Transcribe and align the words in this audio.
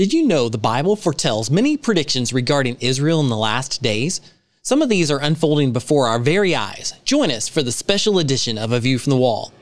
Did 0.00 0.14
you 0.14 0.26
know 0.26 0.48
the 0.48 0.56
Bible 0.56 0.96
foretells 0.96 1.50
many 1.50 1.76
predictions 1.76 2.32
regarding 2.32 2.78
Israel 2.80 3.20
in 3.20 3.28
the 3.28 3.36
last 3.36 3.82
days? 3.82 4.22
Some 4.62 4.80
of 4.80 4.88
these 4.88 5.10
are 5.10 5.20
unfolding 5.20 5.74
before 5.74 6.06
our 6.06 6.18
very 6.18 6.54
eyes. 6.54 6.94
Join 7.04 7.30
us 7.30 7.50
for 7.50 7.62
the 7.62 7.70
special 7.70 8.18
edition 8.18 8.56
of 8.56 8.72
A 8.72 8.80
View 8.80 8.98
from 8.98 9.10
the 9.10 9.18
Wall. 9.18 9.52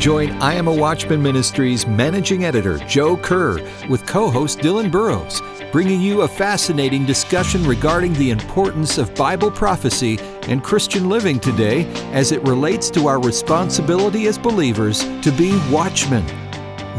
Join 0.00 0.30
I 0.42 0.54
Am 0.54 0.66
a 0.66 0.74
Watchman 0.74 1.22
Ministries 1.22 1.86
managing 1.86 2.46
editor 2.46 2.78
Joe 2.88 3.16
Kerr 3.16 3.64
with 3.88 4.04
co 4.06 4.28
host 4.28 4.58
Dillon 4.58 4.90
Burroughs, 4.90 5.40
bringing 5.70 6.00
you 6.00 6.22
a 6.22 6.28
fascinating 6.28 7.06
discussion 7.06 7.64
regarding 7.64 8.14
the 8.14 8.30
importance 8.30 8.98
of 8.98 9.14
Bible 9.14 9.52
prophecy 9.52 10.18
and 10.50 10.62
Christian 10.62 11.08
living 11.08 11.40
today 11.40 11.86
as 12.12 12.32
it 12.32 12.42
relates 12.42 12.90
to 12.90 13.06
our 13.06 13.20
responsibility 13.20 14.26
as 14.26 14.36
believers 14.36 15.04
to 15.22 15.32
be 15.32 15.58
watchmen. 15.70 16.26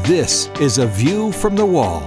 This 0.03 0.47
is 0.59 0.79
A 0.79 0.87
View 0.87 1.31
from 1.33 1.55
the 1.55 1.65
Wall. 1.65 1.99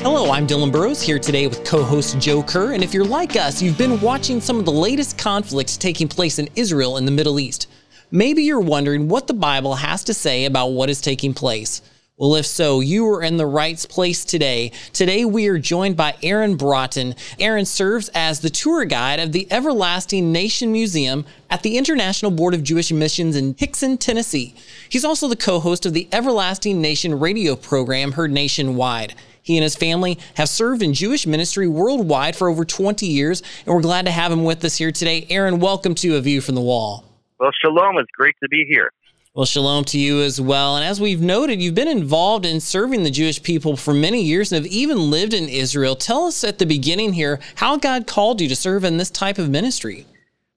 Hello, 0.00 0.30
I'm 0.30 0.46
Dillon 0.46 0.70
Burroughs 0.70 1.00
here 1.00 1.18
today 1.18 1.46
with 1.46 1.64
co 1.64 1.82
host 1.82 2.18
Joe 2.18 2.42
Kerr. 2.42 2.74
And 2.74 2.84
if 2.84 2.92
you're 2.92 3.04
like 3.04 3.36
us, 3.36 3.62
you've 3.62 3.78
been 3.78 4.00
watching 4.00 4.40
some 4.40 4.58
of 4.58 4.64
the 4.64 4.72
latest 4.72 5.16
conflicts 5.16 5.76
taking 5.76 6.08
place 6.08 6.38
in 6.38 6.48
Israel 6.54 6.96
and 6.96 7.08
the 7.08 7.12
Middle 7.12 7.40
East. 7.40 7.68
Maybe 8.10 8.42
you're 8.44 8.60
wondering 8.60 9.08
what 9.08 9.26
the 9.26 9.34
Bible 9.34 9.74
has 9.74 10.04
to 10.04 10.14
say 10.14 10.44
about 10.44 10.68
what 10.68 10.90
is 10.90 11.00
taking 11.00 11.34
place. 11.34 11.82
Well, 12.18 12.36
if 12.36 12.46
so, 12.46 12.80
you 12.80 13.06
are 13.08 13.22
in 13.22 13.36
the 13.36 13.44
right 13.44 13.76
place 13.90 14.24
today. 14.24 14.72
Today, 14.94 15.26
we 15.26 15.48
are 15.48 15.58
joined 15.58 15.98
by 15.98 16.14
Aaron 16.22 16.56
Braaten. 16.56 17.14
Aaron 17.38 17.66
serves 17.66 18.08
as 18.14 18.40
the 18.40 18.48
tour 18.48 18.86
guide 18.86 19.20
of 19.20 19.32
the 19.32 19.46
Everlasting 19.52 20.32
Nation 20.32 20.72
Museum 20.72 21.26
at 21.50 21.62
the 21.62 21.76
International 21.76 22.30
Board 22.30 22.54
of 22.54 22.62
Jewish 22.62 22.90
Missions 22.90 23.36
in 23.36 23.52
Hixson, 23.52 24.00
Tennessee. 24.00 24.54
He's 24.88 25.04
also 25.04 25.28
the 25.28 25.36
co 25.36 25.60
host 25.60 25.84
of 25.84 25.92
the 25.92 26.08
Everlasting 26.10 26.80
Nation 26.80 27.20
radio 27.20 27.54
program 27.54 28.12
heard 28.12 28.32
nationwide. 28.32 29.14
He 29.42 29.58
and 29.58 29.62
his 29.62 29.76
family 29.76 30.18
have 30.36 30.48
served 30.48 30.82
in 30.82 30.94
Jewish 30.94 31.26
ministry 31.26 31.68
worldwide 31.68 32.34
for 32.34 32.48
over 32.48 32.64
20 32.64 33.04
years, 33.04 33.42
and 33.66 33.74
we're 33.74 33.82
glad 33.82 34.06
to 34.06 34.10
have 34.10 34.32
him 34.32 34.44
with 34.44 34.64
us 34.64 34.78
here 34.78 34.90
today. 34.90 35.26
Aaron, 35.28 35.60
welcome 35.60 35.94
to 35.96 36.16
A 36.16 36.22
View 36.22 36.40
from 36.40 36.54
the 36.54 36.62
Wall. 36.62 37.04
Well, 37.38 37.50
shalom. 37.62 37.98
It's 37.98 38.10
great 38.16 38.36
to 38.42 38.48
be 38.48 38.64
here. 38.66 38.90
Well, 39.36 39.44
shalom 39.44 39.84
to 39.92 39.98
you 39.98 40.22
as 40.22 40.40
well. 40.40 40.76
And 40.76 40.84
as 40.86 40.98
we've 40.98 41.20
noted, 41.20 41.60
you've 41.60 41.74
been 41.74 41.88
involved 41.88 42.46
in 42.46 42.58
serving 42.58 43.02
the 43.02 43.10
Jewish 43.10 43.42
people 43.42 43.76
for 43.76 43.92
many 43.92 44.22
years 44.22 44.50
and 44.50 44.64
have 44.64 44.72
even 44.72 45.10
lived 45.10 45.34
in 45.34 45.46
Israel. 45.46 45.94
Tell 45.94 46.24
us 46.24 46.42
at 46.42 46.56
the 46.56 46.64
beginning 46.64 47.12
here 47.12 47.38
how 47.56 47.76
God 47.76 48.06
called 48.06 48.40
you 48.40 48.48
to 48.48 48.56
serve 48.56 48.82
in 48.82 48.96
this 48.96 49.10
type 49.10 49.36
of 49.36 49.50
ministry. 49.50 50.06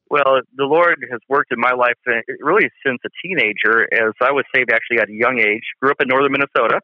Well, 0.09 0.39
the 0.55 0.63
Lord 0.63 1.05
has 1.11 1.19
worked 1.27 1.52
in 1.52 1.59
my 1.59 1.73
life 1.73 1.97
uh, 2.07 2.22
really 2.39 2.69
since 2.85 3.00
a 3.05 3.09
teenager, 3.22 3.83
as 3.94 4.13
I 4.22 4.31
was 4.31 4.45
saved 4.55 4.72
actually 4.72 5.00
at 5.00 5.09
a 5.09 5.13
young 5.13 5.39
age. 5.39 5.63
Grew 5.81 5.91
up 5.91 6.00
in 6.00 6.07
northern 6.07 6.31
Minnesota, 6.31 6.80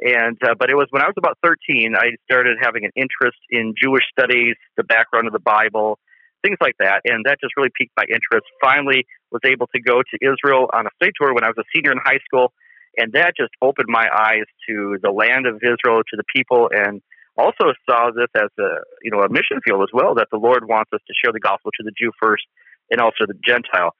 and 0.00 0.38
uh, 0.44 0.54
but 0.56 0.70
it 0.70 0.76
was 0.76 0.86
when 0.90 1.02
I 1.02 1.06
was 1.06 1.16
about 1.18 1.38
13 1.42 1.96
I 1.98 2.10
started 2.22 2.58
having 2.62 2.84
an 2.84 2.92
interest 2.94 3.38
in 3.50 3.74
Jewish 3.76 4.04
studies, 4.16 4.54
the 4.76 4.84
background 4.84 5.26
of 5.26 5.32
the 5.32 5.40
Bible, 5.40 5.98
things 6.42 6.58
like 6.60 6.74
that. 6.78 7.02
And 7.04 7.24
that 7.24 7.38
just 7.40 7.56
really 7.56 7.70
piqued 7.78 7.92
my 7.96 8.04
interest. 8.08 8.46
Finally, 8.60 9.06
was 9.30 9.40
able 9.44 9.66
to 9.74 9.80
go 9.80 10.02
to 10.02 10.16
Israel 10.20 10.68
on 10.72 10.86
a 10.86 10.90
state 10.96 11.14
tour 11.20 11.32
when 11.34 11.44
I 11.44 11.48
was 11.48 11.58
a 11.58 11.66
senior 11.74 11.92
in 11.92 11.98
high 12.02 12.20
school. 12.24 12.52
And 12.96 13.12
that 13.14 13.32
just 13.36 13.52
opened 13.62 13.88
my 13.88 14.06
eyes 14.12 14.44
to 14.68 14.98
the 15.02 15.10
land 15.10 15.46
of 15.46 15.56
Israel, 15.56 16.02
to 16.04 16.16
the 16.16 16.24
people, 16.34 16.68
and 16.70 17.00
also 17.36 17.72
saw 17.88 18.10
this 18.14 18.28
as 18.36 18.50
a 18.58 18.84
you 19.02 19.10
know 19.10 19.20
a 19.22 19.28
mission 19.28 19.60
field 19.64 19.82
as 19.82 19.88
well. 19.92 20.14
That 20.14 20.28
the 20.30 20.38
Lord 20.38 20.68
wants 20.68 20.90
us 20.92 21.00
to 21.06 21.14
share 21.24 21.32
the 21.32 21.40
gospel 21.40 21.70
to 21.78 21.82
the 21.84 21.92
Jew 21.98 22.12
first, 22.20 22.44
and 22.90 23.00
also 23.00 23.24
the 23.26 23.38
Gentile. 23.44 23.96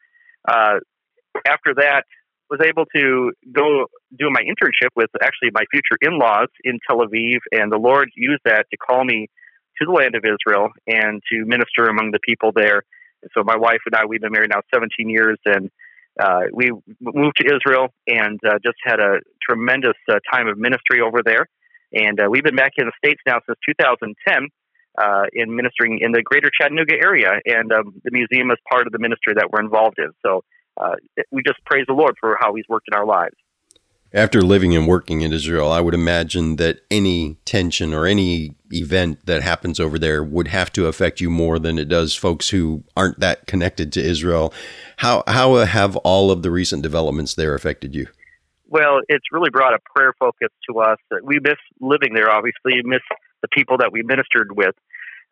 Uh, 0.46 0.80
after 1.46 1.72
that, 1.76 2.04
was 2.50 2.60
able 2.62 2.84
to 2.94 3.32
go 3.50 3.86
do 4.18 4.28
my 4.30 4.42
internship 4.42 4.90
with 4.94 5.08
actually 5.22 5.48
my 5.54 5.64
future 5.70 5.96
in-laws 6.02 6.48
in 6.64 6.78
Tel 6.86 6.98
Aviv, 6.98 7.38
and 7.50 7.72
the 7.72 7.78
Lord 7.78 8.10
used 8.14 8.42
that 8.44 8.66
to 8.70 8.76
call 8.76 9.04
me 9.04 9.28
to 9.78 9.86
the 9.86 9.92
land 9.92 10.14
of 10.14 10.24
Israel 10.24 10.70
and 10.86 11.22
to 11.30 11.44
minister 11.44 11.84
among 11.84 12.10
the 12.12 12.20
people 12.20 12.52
there. 12.54 12.82
So 13.34 13.42
my 13.44 13.56
wife 13.56 13.80
and 13.86 13.94
I, 13.94 14.04
we've 14.04 14.20
been 14.20 14.32
married 14.32 14.50
now 14.50 14.62
17 14.74 15.08
years, 15.08 15.38
and 15.44 15.70
uh, 16.20 16.42
we 16.52 16.72
moved 17.00 17.36
to 17.36 17.46
Israel 17.46 17.88
and 18.06 18.38
uh, 18.46 18.58
just 18.64 18.76
had 18.84 19.00
a 19.00 19.20
tremendous 19.48 19.96
uh, 20.10 20.18
time 20.32 20.48
of 20.48 20.58
ministry 20.58 21.00
over 21.00 21.22
there. 21.24 21.46
And 21.92 22.20
uh, 22.20 22.28
we've 22.30 22.42
been 22.42 22.56
back 22.56 22.72
in 22.76 22.86
the 22.86 22.92
States 22.98 23.20
now 23.26 23.38
since 23.46 23.58
2010 23.68 24.48
uh, 25.00 25.24
in 25.32 25.54
ministering 25.54 25.98
in 26.00 26.12
the 26.12 26.22
greater 26.22 26.50
Chattanooga 26.52 26.94
area. 26.94 27.40
And 27.46 27.72
um, 27.72 28.00
the 28.04 28.10
museum 28.10 28.50
is 28.50 28.58
part 28.70 28.86
of 28.86 28.92
the 28.92 28.98
ministry 28.98 29.34
that 29.36 29.50
we're 29.50 29.60
involved 29.60 29.98
in. 29.98 30.10
So 30.24 30.42
uh, 30.80 30.96
we 31.30 31.42
just 31.46 31.64
praise 31.64 31.84
the 31.86 31.94
Lord 31.94 32.14
for 32.20 32.36
how 32.40 32.54
He's 32.54 32.66
worked 32.68 32.88
in 32.90 32.94
our 32.96 33.06
lives. 33.06 33.36
After 34.14 34.42
living 34.42 34.76
and 34.76 34.86
working 34.86 35.22
in 35.22 35.32
Israel, 35.32 35.72
I 35.72 35.80
would 35.80 35.94
imagine 35.94 36.56
that 36.56 36.80
any 36.90 37.38
tension 37.46 37.94
or 37.94 38.04
any 38.04 38.56
event 38.70 39.24
that 39.24 39.42
happens 39.42 39.80
over 39.80 39.98
there 39.98 40.22
would 40.22 40.48
have 40.48 40.70
to 40.72 40.86
affect 40.86 41.20
you 41.20 41.30
more 41.30 41.58
than 41.58 41.78
it 41.78 41.88
does 41.88 42.14
folks 42.14 42.50
who 42.50 42.84
aren't 42.94 43.20
that 43.20 43.46
connected 43.46 43.90
to 43.94 44.02
Israel. 44.02 44.52
How 44.98 45.22
how 45.26 45.54
have 45.56 45.96
all 45.96 46.30
of 46.30 46.42
the 46.42 46.50
recent 46.50 46.82
developments 46.82 47.34
there 47.34 47.54
affected 47.54 47.94
you? 47.94 48.06
Well, 48.68 49.00
it's 49.08 49.24
really 49.32 49.50
brought 49.50 49.72
a 49.72 49.78
prayer 49.94 50.12
focus 50.18 50.48
to 50.68 50.80
us. 50.80 50.98
We 51.22 51.38
miss 51.40 51.58
living 51.80 52.12
there, 52.14 52.30
obviously, 52.30 52.74
We 52.74 52.82
miss 52.84 53.02
the 53.40 53.48
people 53.48 53.78
that 53.78 53.92
we 53.92 54.02
ministered 54.02 54.56
with, 54.56 54.74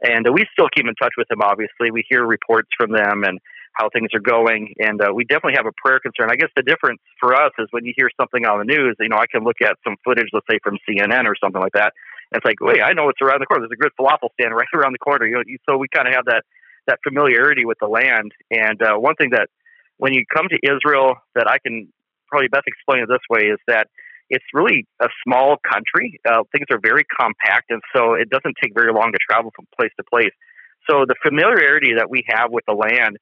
and 0.03 0.27
we 0.33 0.47
still 0.53 0.69
keep 0.75 0.87
in 0.87 0.95
touch 0.95 1.13
with 1.19 1.29
them. 1.29 1.43
Obviously, 1.43 1.91
we 1.91 2.05
hear 2.09 2.25
reports 2.25 2.69
from 2.79 2.93
them 2.93 3.25
and 3.25 3.39
how 3.73 3.89
things 3.93 4.09
are 4.15 4.21
going. 4.21 4.75
And 4.79 5.01
uh, 5.01 5.13
we 5.15 5.25
definitely 5.25 5.55
have 5.57 5.67
a 5.67 5.75
prayer 5.77 6.01
concern. 6.01 6.31
I 6.31 6.37
guess 6.37 6.51
the 6.57 6.63
difference 6.63 7.01
for 7.19 7.35
us 7.35 7.53
is 7.59 7.69
when 7.71 7.85
you 7.85 7.93
hear 7.97 8.11
something 8.21 8.45
on 8.45 8.59
the 8.59 8.65
news, 8.65 8.97
you 9.01 9.09
know, 9.09 9.17
I 9.17 9.27
can 9.31 9.45
look 9.45 9.63
at 9.63 9.77
some 9.85 9.97
footage, 10.05 10.29
let's 10.33 10.47
say 10.51 10.59
from 10.63 10.79
CNN 10.89 11.27
or 11.27 11.35
something 11.41 11.61
like 11.61 11.73
that, 11.75 11.93
and 12.33 12.39
it's 12.39 12.47
like, 12.47 12.61
wait, 12.61 12.83
I 12.83 12.93
know 12.93 13.09
it's 13.09 13.21
around 13.23 13.41
the 13.41 13.47
corner. 13.47 13.67
There's 13.67 13.79
a 13.79 13.83
good 13.83 13.93
falafel 13.99 14.31
stand 14.39 14.55
right 14.59 14.69
around 14.75 14.93
the 14.93 15.03
corner. 15.03 15.27
You 15.27 15.37
know, 15.37 15.45
so 15.69 15.77
we 15.77 15.89
kind 15.89 16.09
of 16.09 16.15
have 16.15 16.27
that 16.27 16.45
that 16.87 16.99
familiarity 17.07 17.65
with 17.65 17.79
the 17.81 17.87
land. 17.87 18.33
And 18.51 18.81
uh, 18.83 18.97
one 18.97 19.15
thing 19.15 19.31
that 19.31 19.49
when 19.99 20.15
you 20.15 20.25
come 20.33 20.49
to 20.49 20.59
Israel, 20.65 21.17
that 21.35 21.47
I 21.47 21.59
can 21.59 21.93
probably 22.29 22.49
best 22.49 22.65
explain 22.67 23.03
it 23.03 23.09
this 23.09 23.21
way 23.29 23.53
is 23.53 23.59
that 23.67 23.89
it's 24.31 24.45
really 24.55 24.87
a 25.03 25.09
small 25.27 25.57
country. 25.59 26.19
Uh, 26.25 26.43
things 26.53 26.67
are 26.71 26.79
very 26.81 27.05
compact, 27.05 27.71
and 27.71 27.83
so 27.95 28.15
it 28.15 28.31
doesn't 28.31 28.57
take 28.63 28.73
very 28.75 28.93
long 28.93 29.13
to 29.13 29.19
travel 29.19 29.53
from 29.55 29.67
place 29.77 29.91
to 29.99 30.05
place. 30.05 30.33
So 30.89 31.05
the 31.07 31.17
familiarity 31.23 31.95
that 31.99 32.09
we 32.09 32.25
have 32.29 32.51
with 32.51 32.65
the 32.67 32.73
land 32.73 33.19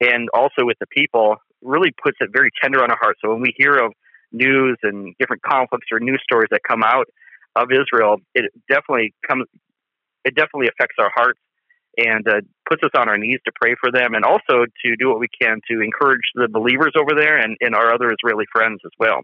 and 0.00 0.28
also 0.32 0.64
with 0.64 0.78
the 0.80 0.86
people 0.86 1.36
really 1.62 1.90
puts 2.02 2.16
it 2.20 2.30
very 2.32 2.50
tender 2.62 2.82
on 2.82 2.90
our 2.90 2.98
heart. 3.00 3.16
So 3.22 3.30
when 3.30 3.40
we 3.40 3.52
hear 3.56 3.76
of 3.76 3.92
news 4.32 4.78
and 4.82 5.14
different 5.18 5.42
conflicts 5.42 5.86
or 5.92 6.00
news 6.00 6.20
stories 6.22 6.48
that 6.50 6.60
come 6.68 6.82
out 6.82 7.06
of 7.56 7.68
Israel, 7.72 8.18
it 8.34 8.52
definitely 8.68 9.14
comes, 9.26 9.44
it 10.24 10.34
definitely 10.34 10.68
affects 10.68 10.96
our 10.98 11.10
hearts 11.14 11.40
and 11.96 12.26
uh, 12.28 12.40
puts 12.68 12.82
us 12.84 12.90
on 12.96 13.08
our 13.08 13.18
knees 13.18 13.40
to 13.44 13.52
pray 13.60 13.74
for 13.80 13.90
them 13.90 14.14
and 14.14 14.24
also 14.24 14.64
to 14.84 14.96
do 14.98 15.08
what 15.08 15.18
we 15.18 15.28
can 15.40 15.58
to 15.68 15.80
encourage 15.80 16.22
the 16.34 16.48
believers 16.48 16.92
over 16.96 17.18
there 17.18 17.36
and, 17.36 17.56
and 17.60 17.74
our 17.74 17.92
other 17.92 18.12
Israeli 18.12 18.44
friends 18.52 18.78
as 18.84 18.92
well. 18.98 19.22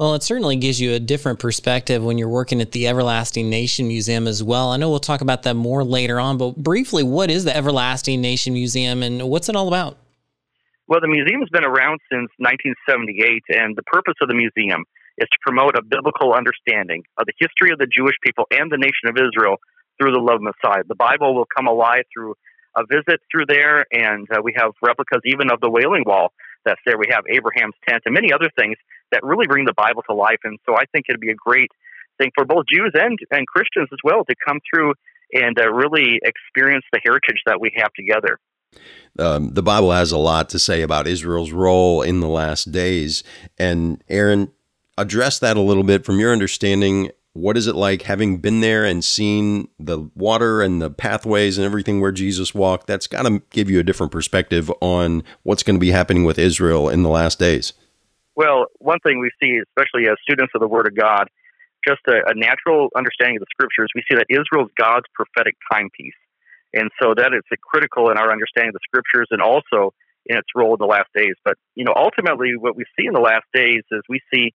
Well, 0.00 0.14
it 0.14 0.22
certainly 0.22 0.56
gives 0.56 0.80
you 0.80 0.94
a 0.94 0.98
different 0.98 1.40
perspective 1.40 2.02
when 2.02 2.16
you're 2.16 2.26
working 2.26 2.62
at 2.62 2.72
the 2.72 2.88
Everlasting 2.88 3.50
Nation 3.50 3.86
Museum 3.86 4.26
as 4.26 4.42
well. 4.42 4.70
I 4.70 4.78
know 4.78 4.88
we'll 4.88 4.98
talk 4.98 5.20
about 5.20 5.42
that 5.42 5.56
more 5.56 5.84
later 5.84 6.18
on, 6.18 6.38
but 6.38 6.56
briefly, 6.56 7.02
what 7.02 7.30
is 7.30 7.44
the 7.44 7.54
Everlasting 7.54 8.18
Nation 8.22 8.54
Museum 8.54 9.02
and 9.02 9.28
what's 9.28 9.50
it 9.50 9.56
all 9.56 9.68
about? 9.68 9.98
Well, 10.88 11.00
the 11.02 11.06
museum's 11.06 11.50
been 11.50 11.66
around 11.66 12.00
since 12.10 12.32
1978, 12.38 13.42
and 13.60 13.76
the 13.76 13.82
purpose 13.82 14.14
of 14.22 14.28
the 14.28 14.34
museum 14.34 14.84
is 15.18 15.28
to 15.28 15.38
promote 15.42 15.76
a 15.76 15.82
biblical 15.82 16.32
understanding 16.32 17.02
of 17.18 17.26
the 17.26 17.34
history 17.38 17.70
of 17.70 17.78
the 17.78 17.86
Jewish 17.86 18.16
people 18.24 18.46
and 18.50 18.72
the 18.72 18.78
nation 18.78 19.04
of 19.04 19.16
Israel 19.20 19.58
through 20.00 20.12
the 20.12 20.18
love 20.18 20.36
of 20.36 20.48
Messiah. 20.48 20.82
The 20.88 20.94
Bible 20.94 21.34
will 21.34 21.46
come 21.54 21.66
alive 21.66 22.04
through 22.10 22.36
a 22.74 22.86
visit 22.88 23.20
through 23.30 23.52
there, 23.52 23.84
and 23.92 24.26
uh, 24.32 24.40
we 24.42 24.54
have 24.56 24.72
replicas 24.80 25.20
even 25.26 25.50
of 25.52 25.60
the 25.60 25.68
Wailing 25.68 26.04
Wall 26.06 26.32
that's 26.64 26.80
there. 26.84 26.98
We 26.98 27.08
have 27.10 27.24
Abraham's 27.28 27.74
tent 27.88 28.02
and 28.04 28.14
many 28.14 28.32
other 28.32 28.50
things 28.56 28.76
that 29.12 29.22
really 29.24 29.46
bring 29.46 29.64
the 29.64 29.74
Bible 29.74 30.02
to 30.08 30.14
life. 30.14 30.40
And 30.44 30.58
so 30.66 30.76
I 30.76 30.84
think 30.92 31.06
it'd 31.08 31.20
be 31.20 31.30
a 31.30 31.34
great 31.34 31.70
thing 32.18 32.30
for 32.34 32.44
both 32.44 32.64
Jews 32.72 32.92
and, 32.94 33.18
and 33.30 33.46
Christians 33.46 33.88
as 33.92 33.98
well 34.04 34.24
to 34.24 34.34
come 34.46 34.60
through 34.72 34.94
and 35.32 35.58
uh, 35.58 35.70
really 35.72 36.20
experience 36.22 36.84
the 36.92 37.00
heritage 37.02 37.42
that 37.46 37.60
we 37.60 37.72
have 37.76 37.92
together. 37.94 38.38
Um, 39.18 39.54
the 39.54 39.62
Bible 39.62 39.90
has 39.90 40.12
a 40.12 40.18
lot 40.18 40.48
to 40.50 40.58
say 40.58 40.82
about 40.82 41.06
Israel's 41.06 41.52
role 41.52 42.02
in 42.02 42.20
the 42.20 42.28
last 42.28 42.70
days. 42.70 43.24
And 43.58 44.02
Aaron, 44.08 44.52
address 44.96 45.38
that 45.40 45.56
a 45.56 45.60
little 45.60 45.82
bit 45.82 46.04
from 46.04 46.20
your 46.20 46.32
understanding. 46.32 47.10
What 47.32 47.56
is 47.56 47.68
it 47.68 47.76
like 47.76 48.02
having 48.02 48.38
been 48.38 48.60
there 48.60 48.84
and 48.84 49.04
seen 49.04 49.68
the 49.78 50.10
water 50.16 50.62
and 50.62 50.82
the 50.82 50.90
pathways 50.90 51.58
and 51.58 51.64
everything 51.64 52.00
where 52.00 52.10
Jesus 52.10 52.54
walked? 52.54 52.88
That's 52.88 53.06
got 53.06 53.22
to 53.22 53.40
give 53.50 53.70
you 53.70 53.78
a 53.78 53.84
different 53.84 54.10
perspective 54.10 54.70
on 54.80 55.22
what's 55.44 55.62
going 55.62 55.76
to 55.76 55.80
be 55.80 55.92
happening 55.92 56.24
with 56.24 56.40
Israel 56.40 56.88
in 56.88 57.04
the 57.04 57.08
last 57.08 57.38
days. 57.38 57.72
Well, 58.34 58.66
one 58.78 58.98
thing 59.00 59.20
we 59.20 59.30
see, 59.40 59.60
especially 59.62 60.08
as 60.08 60.16
students 60.22 60.52
of 60.56 60.60
the 60.60 60.66
Word 60.66 60.88
of 60.88 60.96
God, 60.96 61.28
just 61.86 62.00
a, 62.08 62.18
a 62.26 62.34
natural 62.34 62.88
understanding 62.96 63.36
of 63.36 63.42
the 63.42 63.52
Scriptures, 63.54 63.90
we 63.94 64.02
see 64.10 64.16
that 64.16 64.26
Israel 64.28 64.66
is 64.66 64.72
God's 64.76 65.06
prophetic 65.14 65.54
timepiece. 65.72 66.18
And 66.74 66.90
so 67.00 67.14
that 67.14 67.30
is 67.32 67.42
critical 67.62 68.10
in 68.10 68.18
our 68.18 68.32
understanding 68.32 68.70
of 68.70 68.74
the 68.74 68.86
Scriptures 68.88 69.28
and 69.30 69.40
also 69.40 69.94
in 70.26 70.36
its 70.36 70.48
role 70.56 70.74
in 70.74 70.78
the 70.80 70.86
last 70.86 71.08
days. 71.14 71.34
But 71.44 71.54
you 71.76 71.84
know, 71.84 71.94
ultimately, 71.94 72.56
what 72.58 72.74
we 72.74 72.84
see 72.98 73.06
in 73.06 73.14
the 73.14 73.20
last 73.20 73.46
days 73.54 73.82
is 73.92 74.02
we 74.08 74.20
see. 74.34 74.50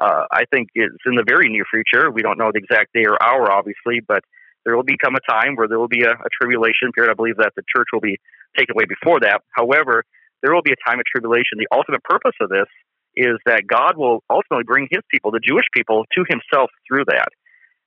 Uh, 0.00 0.24
I 0.32 0.44
think 0.50 0.68
it's 0.74 1.04
in 1.04 1.14
the 1.14 1.24
very 1.28 1.48
near 1.50 1.64
future. 1.68 2.10
We 2.10 2.22
don't 2.22 2.38
know 2.38 2.50
the 2.52 2.60
exact 2.64 2.92
day 2.94 3.04
or 3.04 3.22
hour, 3.22 3.52
obviously, 3.52 4.00
but 4.00 4.24
there 4.64 4.74
will 4.74 4.84
become 4.84 5.14
a 5.14 5.24
time 5.30 5.56
where 5.56 5.68
there 5.68 5.78
will 5.78 5.92
be 5.92 6.02
a, 6.02 6.12
a 6.12 6.30
tribulation 6.40 6.92
period. 6.94 7.10
I 7.10 7.14
believe 7.14 7.36
that 7.36 7.52
the 7.56 7.62
church 7.68 7.88
will 7.92 8.00
be 8.00 8.16
taken 8.56 8.74
away 8.74 8.84
before 8.88 9.20
that. 9.20 9.42
However, 9.52 10.04
there 10.42 10.54
will 10.54 10.62
be 10.62 10.72
a 10.72 10.80
time 10.88 10.98
of 10.98 11.04
tribulation. 11.04 11.60
The 11.60 11.68
ultimate 11.70 12.02
purpose 12.02 12.34
of 12.40 12.48
this 12.48 12.68
is 13.14 13.36
that 13.44 13.66
God 13.66 13.96
will 13.96 14.22
ultimately 14.30 14.64
bring 14.64 14.88
his 14.90 15.02
people, 15.10 15.30
the 15.30 15.40
Jewish 15.44 15.66
people, 15.74 16.04
to 16.16 16.24
himself 16.28 16.70
through 16.88 17.04
that. 17.08 17.28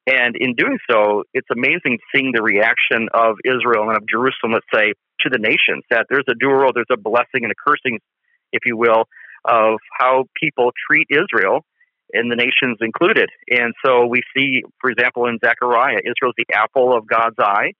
And 0.06 0.36
in 0.36 0.54
doing 0.56 0.78
so, 0.90 1.24
it's 1.34 1.48
amazing 1.50 1.98
seeing 2.14 2.32
the 2.34 2.44
reaction 2.44 3.08
of 3.14 3.38
Israel 3.46 3.88
and 3.88 3.98
of 3.98 4.06
Jerusalem, 4.06 4.54
let's 4.54 4.68
say, 4.74 4.94
to 5.22 5.30
the 5.32 5.40
nations, 5.40 5.84
that 5.90 6.08
there's 6.10 6.28
a 6.30 6.36
dual 6.36 6.72
there's 6.76 6.92
a 6.92 7.00
blessing 7.00 7.48
and 7.48 7.52
a 7.52 7.56
cursing, 7.56 8.00
if 8.52 8.66
you 8.66 8.76
will, 8.76 9.06
of 9.46 9.80
how 9.98 10.26
people 10.40 10.72
treat 10.90 11.08
Israel 11.10 11.64
and 12.14 12.32
the 12.32 12.36
nations 12.36 12.78
included. 12.80 13.30
And 13.50 13.74
so 13.84 14.06
we 14.06 14.22
see, 14.38 14.62
for 14.80 14.92
example, 14.92 15.26
in 15.26 15.40
Zechariah, 15.44 16.00
Israel's 16.06 16.36
the 16.38 16.46
apple 16.54 16.96
of 16.96 17.08
God's 17.08 17.36
eye. 17.40 17.74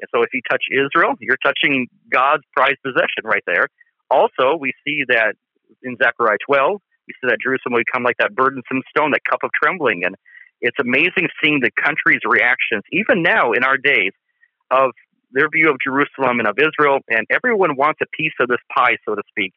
And 0.00 0.08
so 0.14 0.22
if 0.22 0.28
you 0.32 0.40
touch 0.48 0.64
Israel, 0.70 1.14
you're 1.20 1.40
touching 1.42 1.88
God's 2.12 2.44
prized 2.54 2.78
possession 2.84 3.24
right 3.24 3.42
there. 3.46 3.68
Also, 4.10 4.56
we 4.58 4.72
see 4.86 5.04
that 5.08 5.34
in 5.82 5.96
Zechariah 6.02 6.38
12, 6.46 6.80
we 7.08 7.14
see 7.14 7.28
that 7.28 7.38
Jerusalem 7.42 7.74
will 7.74 7.84
become 7.84 8.02
like 8.02 8.16
that 8.18 8.34
burdensome 8.34 8.82
stone, 8.88 9.12
that 9.12 9.24
cup 9.24 9.40
of 9.42 9.50
trembling. 9.62 10.04
And 10.04 10.14
it's 10.60 10.76
amazing 10.78 11.28
seeing 11.42 11.60
the 11.60 11.70
country's 11.82 12.20
reactions, 12.28 12.82
even 12.92 13.22
now 13.22 13.52
in 13.52 13.64
our 13.64 13.76
days, 13.76 14.12
of 14.70 14.92
their 15.32 15.48
view 15.48 15.70
of 15.70 15.76
Jerusalem 15.82 16.38
and 16.40 16.48
of 16.48 16.58
Israel. 16.58 16.98
And 17.08 17.26
everyone 17.30 17.76
wants 17.76 18.00
a 18.02 18.06
piece 18.16 18.34
of 18.40 18.48
this 18.48 18.60
pie, 18.74 18.96
so 19.06 19.14
to 19.14 19.22
speak. 19.28 19.52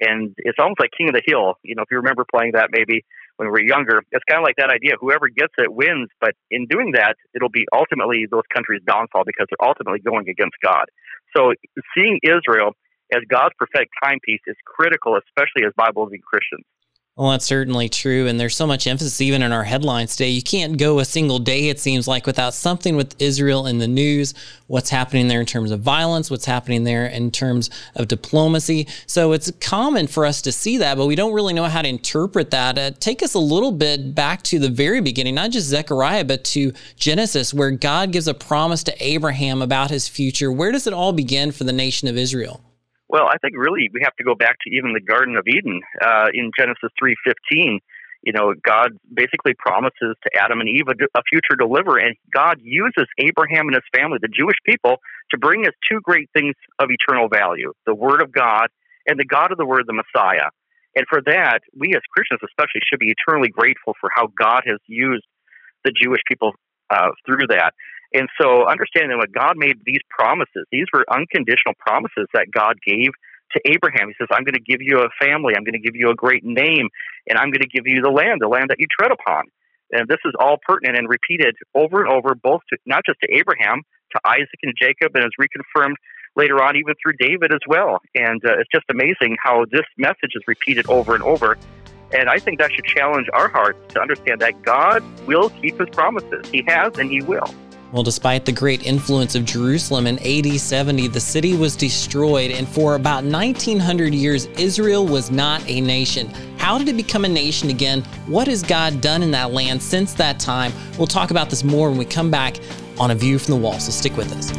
And 0.00 0.34
it's 0.38 0.58
almost 0.58 0.80
like 0.80 0.90
King 0.96 1.08
of 1.08 1.14
the 1.14 1.22
Hill. 1.24 1.54
You 1.62 1.74
know, 1.74 1.82
if 1.82 1.90
you 1.90 1.98
remember 1.98 2.24
playing 2.24 2.52
that 2.54 2.70
maybe 2.72 3.04
when 3.40 3.48
we're 3.48 3.64
younger, 3.64 4.04
it's 4.12 4.24
kind 4.28 4.36
of 4.36 4.44
like 4.44 4.60
that 4.60 4.68
idea 4.68 5.00
whoever 5.00 5.24
gets 5.32 5.54
it 5.56 5.72
wins. 5.72 6.12
But 6.20 6.36
in 6.50 6.66
doing 6.68 6.92
that, 6.92 7.16
it'll 7.34 7.48
be 7.48 7.64
ultimately 7.72 8.28
those 8.30 8.44
countries' 8.52 8.82
downfall 8.86 9.24
because 9.24 9.46
they're 9.48 9.66
ultimately 9.66 10.00
going 10.04 10.28
against 10.28 10.60
God. 10.62 10.84
So 11.34 11.56
seeing 11.96 12.20
Israel 12.22 12.76
as 13.16 13.24
God's 13.32 13.56
prophetic 13.56 13.88
timepiece 14.04 14.44
is 14.46 14.56
critical, 14.66 15.16
especially 15.16 15.64
as 15.64 15.72
Bible 15.72 16.04
believing 16.04 16.20
Christians. 16.20 16.68
Well, 17.20 17.32
that's 17.32 17.44
certainly 17.44 17.90
true. 17.90 18.28
And 18.28 18.40
there's 18.40 18.56
so 18.56 18.66
much 18.66 18.86
emphasis 18.86 19.20
even 19.20 19.42
in 19.42 19.52
our 19.52 19.62
headlines 19.62 20.16
today. 20.16 20.30
You 20.30 20.42
can't 20.42 20.78
go 20.78 21.00
a 21.00 21.04
single 21.04 21.38
day, 21.38 21.68
it 21.68 21.78
seems 21.78 22.08
like, 22.08 22.26
without 22.26 22.54
something 22.54 22.96
with 22.96 23.14
Israel 23.20 23.66
in 23.66 23.76
the 23.76 23.86
news, 23.86 24.32
what's 24.68 24.88
happening 24.88 25.28
there 25.28 25.40
in 25.40 25.44
terms 25.44 25.70
of 25.70 25.80
violence, 25.80 26.30
what's 26.30 26.46
happening 26.46 26.84
there 26.84 27.04
in 27.04 27.30
terms 27.30 27.68
of 27.94 28.08
diplomacy. 28.08 28.88
So 29.04 29.32
it's 29.32 29.52
common 29.60 30.06
for 30.06 30.24
us 30.24 30.40
to 30.40 30.50
see 30.50 30.78
that, 30.78 30.96
but 30.96 31.04
we 31.04 31.14
don't 31.14 31.34
really 31.34 31.52
know 31.52 31.66
how 31.66 31.82
to 31.82 31.88
interpret 31.90 32.52
that. 32.52 32.78
Uh, 32.78 32.92
take 32.92 33.22
us 33.22 33.34
a 33.34 33.38
little 33.38 33.72
bit 33.72 34.14
back 34.14 34.42
to 34.44 34.58
the 34.58 34.70
very 34.70 35.02
beginning, 35.02 35.34
not 35.34 35.50
just 35.50 35.66
Zechariah, 35.66 36.24
but 36.24 36.42
to 36.44 36.72
Genesis, 36.96 37.52
where 37.52 37.70
God 37.70 38.12
gives 38.12 38.28
a 38.28 38.34
promise 38.34 38.82
to 38.84 38.94
Abraham 38.98 39.60
about 39.60 39.90
his 39.90 40.08
future. 40.08 40.50
Where 40.50 40.72
does 40.72 40.86
it 40.86 40.94
all 40.94 41.12
begin 41.12 41.52
for 41.52 41.64
the 41.64 41.72
nation 41.74 42.08
of 42.08 42.16
Israel? 42.16 42.62
Well, 43.10 43.26
I 43.26 43.38
think 43.38 43.56
really 43.56 43.90
we 43.92 44.00
have 44.04 44.14
to 44.16 44.24
go 44.24 44.36
back 44.36 44.56
to 44.62 44.70
even 44.70 44.92
the 44.92 45.00
Garden 45.00 45.36
of 45.36 45.42
Eden 45.48 45.80
uh, 46.00 46.28
in 46.32 46.52
Genesis 46.56 46.90
three 46.96 47.16
fifteen. 47.26 47.80
You 48.22 48.32
know, 48.32 48.54
God 48.62 48.92
basically 49.12 49.54
promises 49.58 50.14
to 50.22 50.30
Adam 50.38 50.60
and 50.60 50.68
Eve 50.68 50.86
a, 50.88 51.18
a 51.18 51.22
future 51.28 51.56
deliverer, 51.58 51.98
and 51.98 52.14
God 52.32 52.58
uses 52.62 53.06
Abraham 53.18 53.66
and 53.66 53.74
his 53.74 53.82
family, 53.96 54.18
the 54.22 54.28
Jewish 54.28 54.58
people, 54.64 54.98
to 55.32 55.38
bring 55.38 55.66
us 55.66 55.72
two 55.90 56.00
great 56.02 56.30
things 56.32 56.54
of 56.78 56.88
eternal 56.90 57.28
value: 57.28 57.72
the 57.84 57.94
Word 57.94 58.22
of 58.22 58.30
God 58.30 58.68
and 59.06 59.18
the 59.18 59.24
God 59.24 59.50
of 59.50 59.58
the 59.58 59.66
Word, 59.66 59.84
the 59.88 59.92
Messiah. 59.92 60.50
And 60.94 61.04
for 61.08 61.20
that, 61.26 61.60
we 61.76 61.94
as 61.94 62.02
Christians 62.14 62.40
especially 62.44 62.82
should 62.88 63.00
be 63.00 63.12
eternally 63.18 63.48
grateful 63.48 63.94
for 64.00 64.10
how 64.14 64.28
God 64.38 64.62
has 64.66 64.78
used 64.86 65.24
the 65.84 65.90
Jewish 65.90 66.20
people 66.28 66.54
uh, 66.90 67.10
through 67.26 67.48
that. 67.48 67.74
And 68.12 68.28
so, 68.40 68.66
understanding 68.68 69.18
that 69.20 69.32
God 69.32 69.54
made 69.56 69.78
these 69.84 70.02
promises, 70.10 70.66
these 70.72 70.86
were 70.92 71.04
unconditional 71.10 71.74
promises 71.78 72.26
that 72.34 72.50
God 72.50 72.76
gave 72.84 73.10
to 73.52 73.60
Abraham. 73.64 74.08
He 74.08 74.14
says, 74.18 74.28
I'm 74.32 74.44
going 74.44 74.54
to 74.54 74.60
give 74.60 74.80
you 74.80 75.00
a 75.00 75.08
family, 75.22 75.54
I'm 75.56 75.64
going 75.64 75.78
to 75.78 75.84
give 75.84 75.94
you 75.94 76.10
a 76.10 76.14
great 76.14 76.44
name, 76.44 76.88
and 77.28 77.38
I'm 77.38 77.50
going 77.50 77.62
to 77.62 77.68
give 77.68 77.86
you 77.86 78.02
the 78.02 78.10
land, 78.10 78.40
the 78.40 78.48
land 78.48 78.70
that 78.70 78.78
you 78.78 78.86
tread 78.90 79.12
upon. 79.12 79.44
And 79.92 80.08
this 80.08 80.18
is 80.24 80.34
all 80.38 80.58
pertinent 80.66 80.98
and 80.98 81.08
repeated 81.08 81.56
over 81.74 82.02
and 82.02 82.10
over, 82.10 82.34
both 82.34 82.62
to, 82.70 82.78
not 82.86 83.02
just 83.06 83.18
to 83.22 83.32
Abraham, 83.32 83.82
to 84.12 84.20
Isaac 84.24 84.60
and 84.62 84.74
Jacob, 84.80 85.14
and 85.14 85.24
is 85.24 85.32
reconfirmed 85.40 85.94
later 86.36 86.62
on 86.62 86.76
even 86.76 86.94
through 87.02 87.14
David 87.18 87.52
as 87.52 87.60
well. 87.66 87.98
And 88.14 88.40
uh, 88.44 88.58
it's 88.58 88.70
just 88.72 88.84
amazing 88.88 89.36
how 89.42 89.64
this 89.70 89.86
message 89.98 90.32
is 90.34 90.42
repeated 90.46 90.86
over 90.88 91.14
and 91.14 91.22
over. 91.24 91.56
And 92.12 92.28
I 92.28 92.38
think 92.38 92.58
that 92.58 92.72
should 92.72 92.84
challenge 92.84 93.26
our 93.32 93.48
hearts 93.48 93.78
to 93.94 94.00
understand 94.00 94.40
that 94.40 94.60
God 94.62 95.02
will 95.26 95.50
keep 95.50 95.78
his 95.78 95.88
promises. 95.90 96.48
He 96.50 96.64
has 96.66 96.96
and 96.98 97.10
he 97.10 97.20
will. 97.22 97.52
Well, 97.92 98.04
despite 98.04 98.44
the 98.44 98.52
great 98.52 98.86
influence 98.86 99.34
of 99.34 99.44
Jerusalem 99.44 100.06
in 100.06 100.18
AD 100.20 100.60
70, 100.60 101.08
the 101.08 101.18
city 101.18 101.56
was 101.56 101.74
destroyed, 101.74 102.52
and 102.52 102.68
for 102.68 102.94
about 102.94 103.24
1900 103.24 104.14
years, 104.14 104.46
Israel 104.58 105.04
was 105.04 105.32
not 105.32 105.60
a 105.68 105.80
nation. 105.80 106.28
How 106.56 106.78
did 106.78 106.88
it 106.88 106.96
become 106.96 107.24
a 107.24 107.28
nation 107.28 107.68
again? 107.68 108.02
What 108.26 108.46
has 108.46 108.62
God 108.62 109.00
done 109.00 109.24
in 109.24 109.32
that 109.32 109.50
land 109.50 109.82
since 109.82 110.12
that 110.14 110.38
time? 110.38 110.72
We'll 110.98 111.08
talk 111.08 111.32
about 111.32 111.50
this 111.50 111.64
more 111.64 111.88
when 111.88 111.98
we 111.98 112.04
come 112.04 112.30
back 112.30 112.58
on 113.00 113.10
A 113.10 113.14
View 113.14 113.40
from 113.40 113.54
the 113.54 113.60
Wall, 113.60 113.80
so 113.80 113.90
stick 113.90 114.16
with 114.16 114.32
us. 114.36 114.52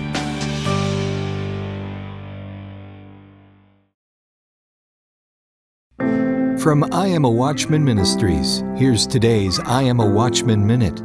From 6.61 6.83
I 6.93 7.07
Am 7.07 7.23
a 7.23 7.29
Watchman 7.29 7.83
Ministries, 7.83 8.61
here's 8.75 9.07
today's 9.07 9.57
I 9.61 9.83
Am 9.83 10.01
a 10.01 10.05
Watchman 10.05 10.67
Minute. 10.67 11.01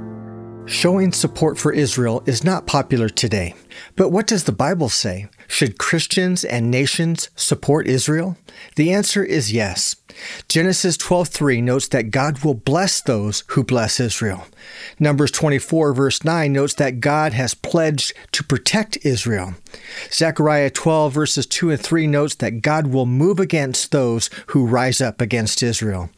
Showing 0.67 1.13
support 1.13 1.59
for 1.59 1.73
Israel 1.73 2.25
is 2.27 2.43
not 2.43 2.67
popular 2.67 3.09
today. 3.09 3.55
But 3.95 4.11
what 4.11 4.27
does 4.27 4.45
the 4.45 4.53
Bible 4.53 4.89
say? 4.89 5.29
Should 5.47 5.79
Christians 5.79 6.45
and 6.45 6.73
nations 6.73 7.31
support 7.37 7.87
Israel? 7.87 8.37
The 8.75 8.93
answer 8.93 9.23
is 9.23 9.53
yes. 9.53 9.95
Genesis 10.49 10.97
12:3 10.97 11.63
notes 11.63 11.87
that 11.89 12.11
God 12.11 12.43
will 12.43 12.55
bless 12.55 13.01
those 13.01 13.45
who 13.49 13.63
bless 13.63 14.01
Israel. 14.01 14.47
Numbers 14.99 15.31
24 15.31 15.93
verse 15.93 16.25
9 16.25 16.53
notes 16.53 16.75
that 16.75 17.01
God 17.01 17.33
has 17.33 17.55
pledged 17.55 18.13
to 18.33 18.43
protect 18.43 18.99
Israel. 19.03 19.55
Zechariah 20.11 20.71
12 20.71 21.13
verses 21.13 21.47
2 21.47 21.71
and 21.71 21.81
3 21.81 22.09
notes 22.09 22.35
that 22.37 22.63
God 22.63 22.89
will 22.89 23.07
move 23.07 23.39
against 23.39 23.93
those 23.93 24.31
who 24.49 24.67
rise 24.67 25.01
up 25.01 25.21
against 25.21 25.63
Israel. 25.63 26.11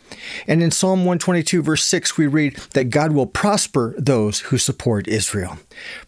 And 0.46 0.62
in 0.62 0.70
Psalm 0.70 1.00
122 1.00 1.62
verse 1.62 1.84
6 1.84 2.16
we 2.16 2.26
read 2.26 2.56
that 2.74 2.90
God 2.90 3.12
will 3.12 3.26
prosper 3.26 3.94
those 3.98 4.40
who 4.40 4.58
support 4.58 5.08
Israel. 5.08 5.58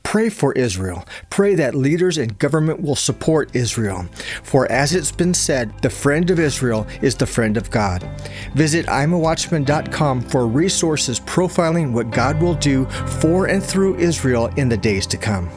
Pray 0.03 0.29
for 0.29 0.53
Israel. 0.55 1.07
Pray 1.29 1.55
that 1.55 1.75
leaders 1.75 2.19
and 2.19 2.39
government 2.39 2.83
will 2.83 2.97
support 2.97 3.55
Israel. 3.55 4.07
For 4.43 4.71
as 4.71 4.95
it's 4.95 5.13
been 5.13 5.35
said, 5.35 5.81
the 5.83 5.91
friend 5.91 6.31
of 6.31 6.41
Israel 6.41 6.87
is 7.03 7.15
the 7.15 7.27
friend 7.27 7.57
of 7.57 7.71
God. 7.71 8.09
Visit 8.55 8.87
imawatchman.com 8.87 10.23
for 10.23 10.47
resources 10.47 11.21
profiling 11.21 11.93
what 11.93 12.11
God 12.11 12.41
will 12.41 12.55
do 12.55 12.87
for 13.21 13.47
and 13.47 13.63
through 13.63 13.97
Israel 13.97 14.47
in 14.57 14.69
the 14.69 14.77
days 14.77 15.07
to 15.09 15.17
come. 15.17 15.51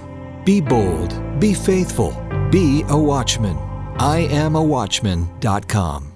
Be 0.45 0.61
bold, 0.61 1.39
be 1.39 1.53
faithful, 1.53 2.11
be 2.51 2.83
a 2.89 2.97
watchman. 2.97 3.55
IamAwatchman.com. 3.97 6.12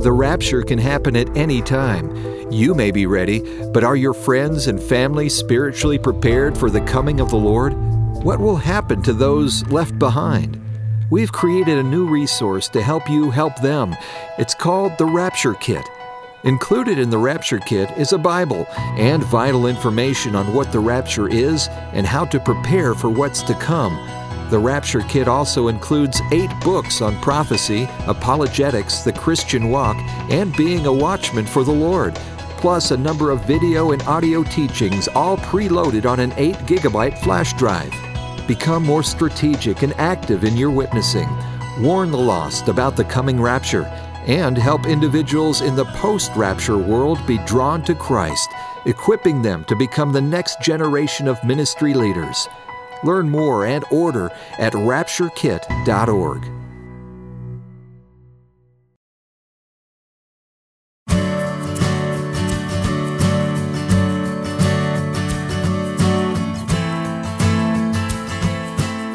The 0.00 0.12
rapture 0.12 0.62
can 0.62 0.78
happen 0.78 1.16
at 1.16 1.36
any 1.36 1.60
time. 1.60 2.52
You 2.52 2.72
may 2.72 2.92
be 2.92 3.06
ready, 3.06 3.40
but 3.72 3.82
are 3.82 3.96
your 3.96 4.14
friends 4.14 4.68
and 4.68 4.80
family 4.80 5.28
spiritually 5.28 5.98
prepared 5.98 6.56
for 6.56 6.70
the 6.70 6.80
coming 6.82 7.18
of 7.18 7.30
the 7.30 7.36
Lord? 7.36 7.72
What 8.22 8.38
will 8.38 8.54
happen 8.54 9.02
to 9.02 9.12
those 9.12 9.66
left 9.66 9.98
behind? 9.98 10.60
We've 11.10 11.32
created 11.32 11.78
a 11.78 11.82
new 11.82 12.06
resource 12.06 12.68
to 12.68 12.80
help 12.80 13.10
you 13.10 13.30
help 13.30 13.60
them. 13.60 13.96
It's 14.38 14.54
called 14.54 14.96
the 14.98 15.04
Rapture 15.04 15.54
Kit. 15.54 15.84
Included 16.44 17.00
in 17.00 17.10
the 17.10 17.18
Rapture 17.18 17.58
Kit 17.58 17.90
is 17.98 18.12
a 18.12 18.18
Bible 18.18 18.66
and 18.96 19.24
vital 19.24 19.66
information 19.66 20.36
on 20.36 20.54
what 20.54 20.70
the 20.70 20.78
rapture 20.78 21.28
is 21.28 21.66
and 21.92 22.06
how 22.06 22.24
to 22.26 22.38
prepare 22.38 22.94
for 22.94 23.10
what's 23.10 23.42
to 23.42 23.54
come. 23.54 23.98
The 24.50 24.58
Rapture 24.58 25.02
Kit 25.02 25.28
also 25.28 25.68
includes 25.68 26.22
eight 26.32 26.50
books 26.64 27.02
on 27.02 27.20
prophecy, 27.20 27.86
apologetics, 28.06 29.00
the 29.00 29.12
Christian 29.12 29.68
walk, 29.68 29.96
and 30.30 30.56
being 30.56 30.86
a 30.86 30.92
watchman 30.92 31.44
for 31.44 31.64
the 31.64 31.72
Lord, 31.72 32.14
plus 32.56 32.90
a 32.90 32.96
number 32.96 33.30
of 33.30 33.44
video 33.44 33.92
and 33.92 34.00
audio 34.04 34.42
teachings, 34.44 35.06
all 35.08 35.36
preloaded 35.36 36.06
on 36.06 36.18
an 36.18 36.32
8 36.38 36.54
gigabyte 36.60 37.18
flash 37.18 37.52
drive. 37.58 37.92
Become 38.48 38.84
more 38.84 39.02
strategic 39.02 39.82
and 39.82 39.92
active 39.98 40.44
in 40.44 40.56
your 40.56 40.70
witnessing. 40.70 41.28
Warn 41.80 42.10
the 42.10 42.16
lost 42.16 42.68
about 42.68 42.96
the 42.96 43.04
coming 43.04 43.38
rapture 43.38 43.84
and 44.26 44.56
help 44.56 44.86
individuals 44.86 45.60
in 45.60 45.76
the 45.76 45.84
post 45.84 46.32
rapture 46.34 46.78
world 46.78 47.18
be 47.26 47.36
drawn 47.44 47.82
to 47.84 47.94
Christ, 47.94 48.48
equipping 48.86 49.42
them 49.42 49.62
to 49.64 49.76
become 49.76 50.10
the 50.10 50.22
next 50.22 50.62
generation 50.62 51.28
of 51.28 51.44
ministry 51.44 51.92
leaders. 51.92 52.48
Learn 53.04 53.28
more 53.28 53.66
and 53.66 53.84
order 53.90 54.30
at 54.58 54.72
rapturekit.org. 54.72 56.58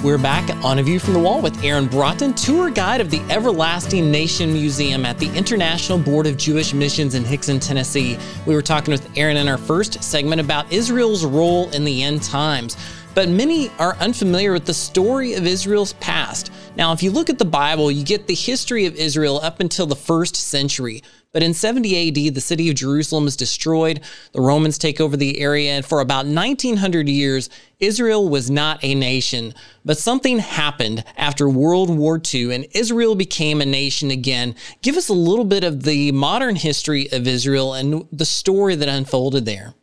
We're 0.04 0.18
back 0.18 0.50
on 0.66 0.80
A 0.80 0.84
View 0.84 1.00
from 1.00 1.14
the 1.14 1.20
Wall 1.20 1.42
with 1.42 1.64
Aaron 1.64 1.88
Braaten, 1.88 2.36
tour 2.36 2.70
guide 2.70 3.00
of 3.00 3.10
the 3.10 3.22
Everlasting 3.30 4.12
Nation 4.12 4.52
Museum 4.52 5.06
at 5.06 5.18
the 5.18 5.34
International 5.34 5.98
Board 5.98 6.28
of 6.28 6.36
Jewish 6.36 6.74
Missions 6.74 7.16
in 7.16 7.24
Hixson, 7.24 7.66
Tennessee. 7.66 8.20
We 8.46 8.54
were 8.54 8.62
talking 8.62 8.92
with 8.92 9.10
Aaron 9.18 9.38
in 9.38 9.48
our 9.48 9.58
first 9.58 10.04
segment 10.04 10.42
about 10.42 10.70
Israel's 10.74 11.26
role 11.26 11.70
in 11.70 11.86
the 11.86 12.04
end 12.04 12.22
times. 12.22 12.76
But 13.16 13.30
many 13.30 13.70
are 13.78 13.96
unfamiliar 13.98 14.54
with 14.54 14.66
the 14.66 14.74
story 14.74 15.36
of 15.36 15.46
Israel's 15.46 15.94
past. 15.94 16.52
Now, 16.76 16.94
if 16.94 17.04
you 17.04 17.12
look 17.12 17.30
at 17.30 17.38
the 17.38 17.46
Bible, 17.46 17.92
you 17.92 18.04
get 18.04 18.26
the 18.26 18.34
history 18.34 18.88
of 18.88 18.96
Israel 18.96 19.40
up 19.44 19.60
until 19.60 19.86
the 19.86 19.96
first 19.96 20.36
century. 20.36 21.04
But 21.32 21.44
in 21.44 21.54
70 21.54 22.10
AD, 22.10 22.34
the 22.34 22.42
city 22.42 22.70
of 22.70 22.76
Jerusalem 22.76 23.28
is 23.28 23.36
destroyed. 23.36 24.02
The 24.32 24.42
Romans 24.42 24.80
take 24.80 25.00
over 25.00 25.16
the 25.16 25.40
area, 25.40 25.74
and 25.74 25.86
for 25.86 26.00
about 26.00 26.26
1900 26.26 27.08
years, 27.08 27.52
Israel 27.80 28.28
was 28.30 28.50
not 28.50 28.84
a 28.84 28.96
nation. 28.96 29.54
But 29.86 30.00
something 30.00 30.40
happened 30.40 31.04
after 31.16 31.48
World 31.48 31.96
War 31.96 32.20
II, 32.34 32.56
and 32.56 32.66
Israel 32.72 33.14
became 33.14 33.62
a 33.62 33.66
nation 33.66 34.10
again. 34.10 34.56
Give 34.82 34.98
us 34.98 35.10
a 35.10 35.14
little 35.14 35.46
bit 35.46 35.64
of 35.64 35.84
the 35.84 36.12
modern 36.12 36.56
history 36.56 37.12
of 37.12 37.28
Israel 37.28 37.76
and 37.76 38.08
the 38.12 38.26
story 38.26 38.74
that 38.76 38.90
unfolded 38.90 39.46
there. 39.46 39.76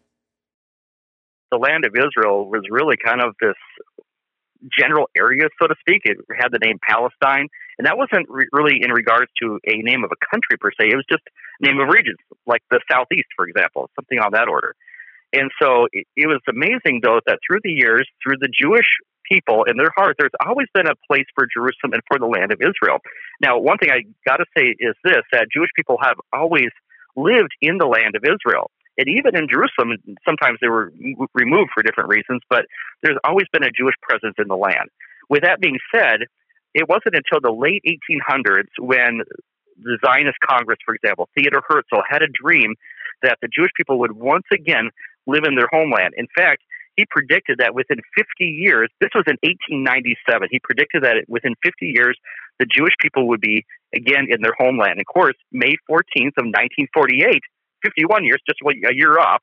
The 1.51 1.59
land 1.59 1.85
of 1.85 1.95
Israel 1.95 2.49
was 2.49 2.63
really 2.71 2.97
kind 2.97 3.21
of 3.21 3.35
this 3.41 3.57
general 4.79 5.09
area, 5.17 5.49
so 5.61 5.67
to 5.67 5.75
speak. 5.81 6.03
It 6.05 6.19
had 6.39 6.53
the 6.53 6.59
name 6.59 6.79
Palestine, 6.87 7.49
and 7.79 7.87
that 7.87 7.97
wasn't 7.97 8.29
re- 8.29 8.49
really 8.53 8.81
in 8.83 8.93
regards 8.93 9.31
to 9.43 9.59
a 9.67 9.83
name 9.83 10.05
of 10.05 10.11
a 10.13 10.21
country 10.31 10.59
per 10.59 10.71
se. 10.73 10.91
It 10.93 10.97
was 10.97 11.07
just 11.11 11.23
name 11.61 11.81
of 11.81 11.89
regions, 11.89 12.19
like 12.47 12.63
the 12.71 12.81
Southeast, 12.91 13.29
for 13.37 13.47
example, 13.47 13.91
something 13.97 14.19
on 14.19 14.33
that 14.33 14.49
order. 14.49 14.75
And 15.33 15.51
so 15.63 15.87
it, 15.93 16.07
it 16.17 16.27
was 16.27 16.41
amazing, 16.49 17.01
though, 17.03 17.21
that 17.27 17.39
through 17.47 17.61
the 17.63 17.73
years, 17.73 18.07
through 18.23 18.37
the 18.41 18.49
Jewish 18.53 18.87
people 19.31 19.65
in 19.65 19.77
their 19.77 19.93
heart, 19.97 20.17
there's 20.19 20.35
always 20.45 20.67
been 20.75 20.89
a 20.89 20.99
place 21.07 21.27
for 21.35 21.47
Jerusalem 21.47 21.95
and 21.95 22.03
for 22.09 22.19
the 22.19 22.27
land 22.27 22.53
of 22.53 22.61
Israel. 22.61 22.99
Now, 23.41 23.59
one 23.59 23.79
thing 23.79 23.91
I 23.91 24.03
got 24.29 24.39
to 24.39 24.47
say 24.57 24.75
is 24.79 24.95
this: 25.05 25.23
that 25.33 25.47
Jewish 25.53 25.71
people 25.77 25.99
have 26.03 26.17
always 26.33 26.71
lived 27.17 27.53
in 27.61 27.79
the 27.79 27.87
land 27.87 28.17
of 28.17 28.25
Israel 28.25 28.71
and 29.01 29.09
even 29.09 29.33
in 29.35 29.49
Jerusalem, 29.49 29.97
sometimes 30.29 30.59
they 30.61 30.69
were 30.69 30.93
removed 31.33 31.71
for 31.73 31.83
different 31.83 32.11
reasons, 32.11 32.43
but 32.51 32.67
there's 33.03 33.17
always 33.25 33.47
been 33.51 33.65
a 33.65 33.73
Jewish 33.73 33.97
presence 34.03 34.37
in 34.37 34.47
the 34.49 34.57
land. 34.57 34.93
With 35.31 35.41
that 35.43 35.59
being 35.59 35.79
said, 35.89 36.29
it 36.75 36.87
wasn't 36.87 37.17
until 37.17 37.41
the 37.41 37.51
late 37.51 37.81
1800s 37.89 38.69
when 38.79 39.23
the 39.81 39.97
Zionist 40.05 40.37
Congress, 40.45 40.77
for 40.85 40.95
example, 40.95 41.31
Theodor 41.35 41.63
Herzl, 41.67 42.05
had 42.07 42.21
a 42.21 42.29
dream 42.29 42.75
that 43.23 43.39
the 43.41 43.49
Jewish 43.49 43.71
people 43.75 43.99
would 44.01 44.13
once 44.13 44.45
again 44.53 44.91
live 45.27 45.45
in 45.49 45.55
their 45.57 45.69
homeland. 45.73 46.13
In 46.19 46.29
fact, 46.37 46.61
he 46.97 47.07
predicted 47.09 47.59
that 47.59 47.75
within 47.75 47.99
50 48.15 48.45
years, 48.45 48.91
this 49.01 49.09
was 49.15 49.25
in 49.27 49.41
1897, 49.41 50.49
he 50.51 50.61
predicted 50.63 51.05
that 51.05 51.25
within 51.27 51.55
50 51.65 51.87
years, 51.87 52.19
the 52.59 52.67
Jewish 52.67 52.93
people 53.01 53.29
would 53.29 53.41
be 53.41 53.65
again 53.95 54.27
in 54.29 54.43
their 54.43 54.53
homeland. 54.59 55.01
Of 55.01 55.07
course, 55.07 55.37
May 55.53 55.81
14th 55.89 56.37
of 56.37 56.53
1948, 56.53 57.41
51 57.83 58.25
years, 58.25 58.41
just 58.47 58.61
a 58.65 58.95
year 58.95 59.19
off, 59.19 59.43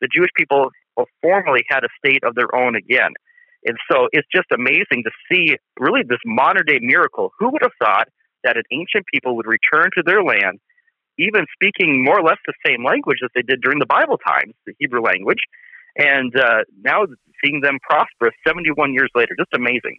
the 0.00 0.08
Jewish 0.12 0.30
people 0.36 0.70
formally 1.22 1.64
had 1.68 1.84
a 1.84 1.88
state 1.98 2.24
of 2.24 2.34
their 2.34 2.54
own 2.54 2.76
again. 2.76 3.12
And 3.64 3.76
so 3.90 4.08
it's 4.12 4.28
just 4.34 4.46
amazing 4.52 5.04
to 5.04 5.10
see 5.30 5.56
really 5.78 6.02
this 6.08 6.20
modern 6.24 6.64
day 6.66 6.78
miracle. 6.80 7.32
Who 7.38 7.50
would 7.50 7.62
have 7.62 7.72
thought 7.78 8.08
that 8.44 8.56
an 8.56 8.62
ancient 8.70 9.06
people 9.12 9.36
would 9.36 9.46
return 9.46 9.90
to 9.96 10.02
their 10.04 10.22
land, 10.22 10.60
even 11.18 11.46
speaking 11.52 12.04
more 12.04 12.20
or 12.20 12.22
less 12.22 12.38
the 12.46 12.54
same 12.64 12.84
language 12.84 13.18
as 13.24 13.30
they 13.34 13.42
did 13.42 13.60
during 13.60 13.80
the 13.80 13.86
Bible 13.86 14.18
times, 14.18 14.54
the 14.66 14.74
Hebrew 14.78 15.02
language, 15.02 15.40
and 15.96 16.32
uh, 16.38 16.62
now 16.84 17.06
seeing 17.44 17.60
them 17.60 17.78
prosperous 17.82 18.34
71 18.46 18.92
years 18.92 19.10
later? 19.14 19.34
Just 19.38 19.52
amazing. 19.54 19.98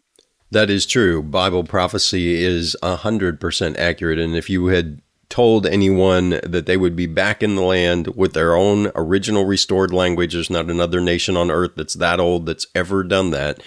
That 0.51 0.69
is 0.69 0.85
true. 0.85 1.21
Bible 1.21 1.65
prophecy 1.65 2.41
is 2.41 2.75
100% 2.81 3.77
accurate. 3.77 4.19
And 4.19 4.35
if 4.35 4.49
you 4.49 4.67
had 4.67 5.01
told 5.29 5.65
anyone 5.65 6.39
that 6.43 6.65
they 6.65 6.77
would 6.77 6.95
be 6.95 7.05
back 7.05 7.43
in 7.43 7.55
the 7.55 7.61
land 7.61 8.07
with 8.15 8.33
their 8.33 8.55
own 8.55 8.91
original 8.95 9.45
restored 9.45 9.91
language. 9.91 10.33
There's 10.33 10.49
not 10.49 10.69
another 10.69 11.01
nation 11.01 11.35
on 11.35 11.51
earth 11.51 11.71
that's 11.75 11.95
that 11.95 12.19
old 12.19 12.45
that's 12.45 12.67
ever 12.73 13.03
done 13.03 13.31
that. 13.31 13.61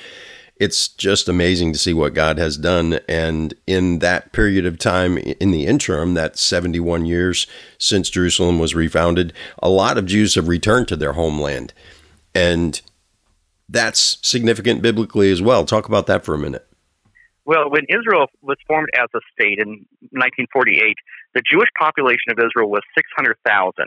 It's 0.57 0.88
just 0.88 1.29
amazing 1.29 1.73
to 1.73 1.79
see 1.79 1.95
what 1.95 2.12
God 2.12 2.38
has 2.38 2.59
done. 2.59 3.00
And 3.09 3.55
in 3.67 4.00
that 4.00 4.33
period 4.33 4.67
of 4.67 4.79
time, 4.79 5.17
in 5.17 5.52
the 5.52 5.67
interim, 5.67 6.14
that 6.14 6.38
71 6.38 7.07
years 7.07 7.47
since 7.79 8.11
Jerusalem 8.11 8.59
was 8.59 8.75
refounded, 8.75 9.33
a 9.62 9.71
lot 9.71 9.97
of 9.97 10.05
Jews 10.05 10.35
have 10.35 10.49
returned 10.49 10.87
to 10.88 10.97
their 10.97 11.14
homeland. 11.14 11.73
And 12.35 12.81
that's 13.71 14.19
significant 14.23 14.83
biblically 14.83 15.31
as 15.31 15.40
well. 15.40 15.64
Talk 15.64 15.88
about 15.88 16.07
that 16.09 16.25
for 16.25 16.35
a 16.35 16.38
minute. 16.38 16.67
Well, 17.47 17.71
when 17.71 17.85
Israel 17.88 18.26
was 18.43 18.59
formed 18.69 18.88
as 18.95 19.09
a 19.14 19.21
state 19.33 19.59
in 19.59 19.87
1948, 20.12 20.95
the 21.34 21.42
Jewish 21.42 21.68
population 21.78 22.30
of 22.30 22.38
Israel 22.38 22.70
was 22.70 22.82
600,000. 22.96 23.87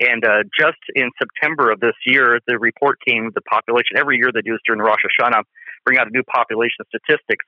And 0.00 0.24
uh, 0.24 0.42
just 0.58 0.80
in 0.94 1.10
September 1.20 1.70
of 1.70 1.80
this 1.80 1.96
year, 2.06 2.40
the 2.46 2.58
report 2.58 2.98
came, 3.06 3.30
the 3.34 3.42
population, 3.42 3.96
every 3.96 4.16
year 4.16 4.32
they 4.32 4.40
do 4.40 4.52
this 4.52 4.64
during 4.66 4.80
Rosh 4.80 5.04
Hashanah, 5.04 5.44
bring 5.84 5.98
out 5.98 6.06
a 6.06 6.10
new 6.10 6.24
population 6.24 6.84
statistics. 6.88 7.44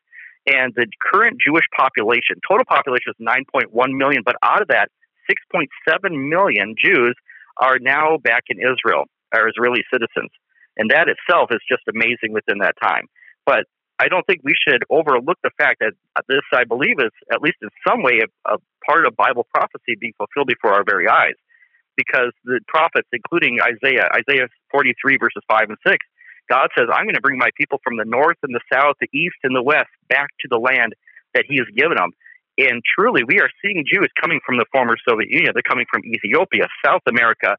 And 0.47 0.75
the 0.77 0.87
current 1.01 1.41
Jewish 1.41 1.65
population, 1.75 2.37
total 2.47 2.67
population 2.69 3.13
is 3.17 3.19
9.1 3.19 3.73
million, 3.97 4.23
but 4.25 4.37
out 4.43 4.61
of 4.61 4.69
that, 4.69 4.89
6.7 5.25 6.29
million 6.29 6.75
Jews 6.77 7.17
are 7.57 7.79
now 7.81 8.19
back 8.23 8.45
in 8.49 8.59
Israel, 8.59 9.05
are 9.33 9.49
Israeli 9.49 9.83
citizens. 9.91 10.31
And 10.77 10.91
that 10.91 11.09
itself 11.09 11.49
is 11.51 11.61
just 11.71 11.83
amazing 11.89 12.33
within 12.33 12.59
that 12.59 12.75
time. 12.83 13.07
But 13.47 13.65
I 13.99 14.09
don't 14.09 14.27
think 14.27 14.41
we 14.43 14.55
should 14.57 14.83
overlook 14.91 15.39
the 15.43 15.51
fact 15.57 15.81
that 15.81 15.93
this, 16.29 16.43
I 16.53 16.65
believe, 16.65 16.99
is 16.99 17.13
at 17.33 17.41
least 17.43 17.59
in 17.63 17.69
some 17.87 18.03
way 18.03 18.21
a, 18.23 18.55
a 18.55 18.59
part 18.87 19.07
of 19.07 19.17
Bible 19.17 19.47
prophecy 19.55 19.95
being 19.99 20.15
fulfilled 20.19 20.49
before 20.49 20.73
our 20.75 20.85
very 20.85 21.09
eyes. 21.09 21.39
Because 21.97 22.33
the 22.45 22.59
prophets, 22.67 23.07
including 23.13 23.59
Isaiah, 23.63 24.11
Isaiah 24.11 24.49
43, 24.73 25.19
verses 25.19 25.43
5 25.49 25.71
and 25.71 25.79
6, 25.87 25.99
God 26.51 26.69
says, 26.77 26.89
I'm 26.93 27.05
going 27.05 27.15
to 27.15 27.23
bring 27.23 27.39
my 27.39 27.51
people 27.57 27.79
from 27.85 27.97
the 27.97 28.05
north 28.05 28.37
and 28.43 28.55
the 28.55 28.61
south, 28.73 28.97
the 29.01 29.09
east 29.15 29.39
and 29.45 29.55
the 29.55 29.63
west 29.63 29.89
back 30.09 30.29
to 30.41 30.49
the 30.51 30.59
land 30.59 30.95
that 31.35 31.45
He 31.49 31.57
has 31.57 31.67
given 31.77 31.97
them. 31.97 32.11
And 32.59 32.83
truly, 32.83 33.23
we 33.25 33.41
are 33.41 33.51
seeing 33.63 33.85
Jews 33.87 34.11
coming 34.21 34.41
from 34.45 34.59
the 34.59 34.67
former 34.71 34.97
Soviet 35.09 35.31
Union. 35.31 35.53
They're 35.55 35.63
coming 35.63 35.87
from 35.91 36.03
Ethiopia, 36.05 36.67
South 36.85 37.03
America, 37.09 37.57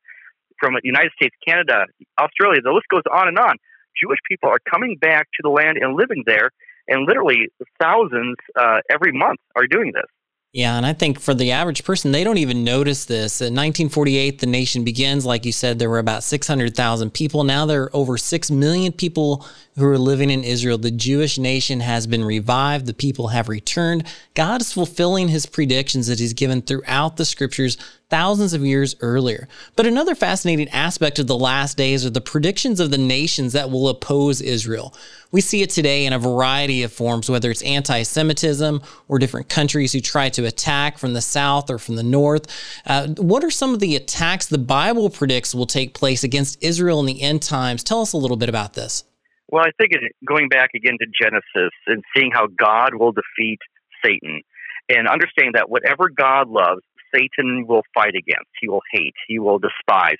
from 0.60 0.74
the 0.75 0.82
United 0.84 1.12
States, 1.15 1.36
Canada, 1.46 1.86
Australia. 2.20 2.62
The 2.62 2.72
list 2.72 2.88
goes 2.89 3.04
on 3.12 3.27
and 3.27 3.39
on. 3.39 3.56
Jewish 4.02 4.20
people 4.30 4.50
are 4.50 4.60
coming 4.70 4.98
back 5.00 5.28
to 5.36 5.42
the 5.44 5.50
land 5.50 5.78
and 5.78 5.96
living 5.96 6.24
there, 6.25 6.52
and 6.88 7.08
literally 7.08 7.50
thousands 7.82 8.36
uh, 8.60 8.80
every 8.90 9.12
month 9.12 9.40
are 9.56 9.68
doing 9.68 9.92
this. 9.94 10.10
Yeah, 10.56 10.78
and 10.78 10.86
I 10.86 10.94
think 10.94 11.20
for 11.20 11.34
the 11.34 11.52
average 11.52 11.84
person, 11.84 12.14
they 12.14 12.24
don't 12.24 12.38
even 12.38 12.64
notice 12.64 13.04
this. 13.04 13.42
In 13.42 13.48
1948, 13.48 14.40
the 14.40 14.46
nation 14.46 14.86
begins. 14.86 15.26
Like 15.26 15.44
you 15.44 15.52
said, 15.52 15.80
there 15.80 15.90
were 15.90 16.00
about 16.00 16.24
600,000 16.24 17.12
people. 17.14 17.44
Now 17.44 17.66
there 17.66 17.84
are 17.84 17.94
over 17.94 18.18
6 18.18 18.52
million 18.52 18.94
people 18.94 19.46
who 19.76 19.86
are 19.86 19.98
living 19.98 20.30
in 20.30 20.46
Israel. 20.46 20.78
The 20.78 20.92
Jewish 20.92 21.38
nation 21.38 21.82
has 21.82 22.08
been 22.08 22.24
revived. 22.24 22.86
The 22.86 22.94
people 22.94 23.28
have 23.28 23.50
returned. 23.50 24.08
God 24.34 24.62
is 24.62 24.72
fulfilling 24.72 25.28
his 25.28 25.46
predictions 25.46 26.08
that 26.08 26.20
he's 26.20 26.32
given 26.32 26.62
throughout 26.62 27.18
the 27.18 27.26
scriptures 27.26 27.78
thousands 28.10 28.54
of 28.54 28.66
years 28.66 28.96
earlier. 29.02 29.50
But 29.76 29.88
another 29.88 30.16
fascinating 30.16 30.70
aspect 30.70 31.20
of 31.20 31.28
the 31.28 31.38
last 31.38 31.76
days 31.76 32.06
are 32.06 32.12
the 32.12 32.22
predictions 32.22 32.80
of 32.80 32.92
the 32.92 32.98
nations 32.98 33.52
that 33.52 33.70
will 33.70 33.90
oppose 33.90 34.40
Israel. 34.40 34.94
We 35.36 35.42
see 35.42 35.62
it 35.62 35.70
today 35.70 36.06
in 36.06 36.13
a 36.13 36.18
variety 36.18 36.84
of 36.84 36.94
forms, 36.94 37.30
whether 37.30 37.51
it's 37.51 37.62
anti 37.63 38.04
Semitism 38.04 38.82
or 39.10 39.20
different 39.20 39.50
countries 39.50 39.92
who 39.92 40.00
try 40.00 40.30
to 40.30 40.46
attack 40.46 40.98
from 40.98 41.12
the 41.12 41.20
south 41.20 41.70
or 41.70 41.77
from 41.77 41.98
the 41.98 42.04
north. 42.04 42.48
Uh, 42.86 43.10
what 43.18 43.44
are 43.44 43.51
some 43.51 43.74
of 43.74 43.82
the 43.82 43.98
attacks 43.98 44.46
the 44.46 44.58
Bible 44.58 45.10
predicts 45.10 45.54
will 45.54 45.65
take 45.65 45.94
place 45.94 46.24
against 46.24 46.63
Israel 46.63 47.01
in 47.01 47.06
the 47.06 47.22
end 47.22 47.42
times? 47.42 47.84
Tell 47.84 48.00
us 48.00 48.13
a 48.13 48.18
little 48.18 48.38
bit 48.38 48.48
about 48.48 48.75
this. 48.75 49.04
Well, 49.50 49.65
I 49.65 49.72
think 49.77 49.92
going 50.25 50.48
back 50.48 50.70
again 50.74 50.96
to 51.01 51.06
Genesis 51.22 51.74
and 51.86 52.01
seeing 52.15 52.32
how 52.32 52.48
God 52.48 52.96
will 52.96 53.12
defeat 53.12 53.60
Satan 54.06 54.42
and 54.88 55.06
understanding 55.06 55.51
that 55.56 55.70
whatever 55.70 56.08
God 56.08 56.48
loves, 56.48 56.80
Satan 57.13 57.65
will 57.68 57.84
fight 57.94 58.15
against, 58.15 58.48
he 58.62 58.70
will 58.70 58.84
hate, 58.94 59.15
he 59.27 59.39
will 59.39 59.60
despise. 59.60 60.15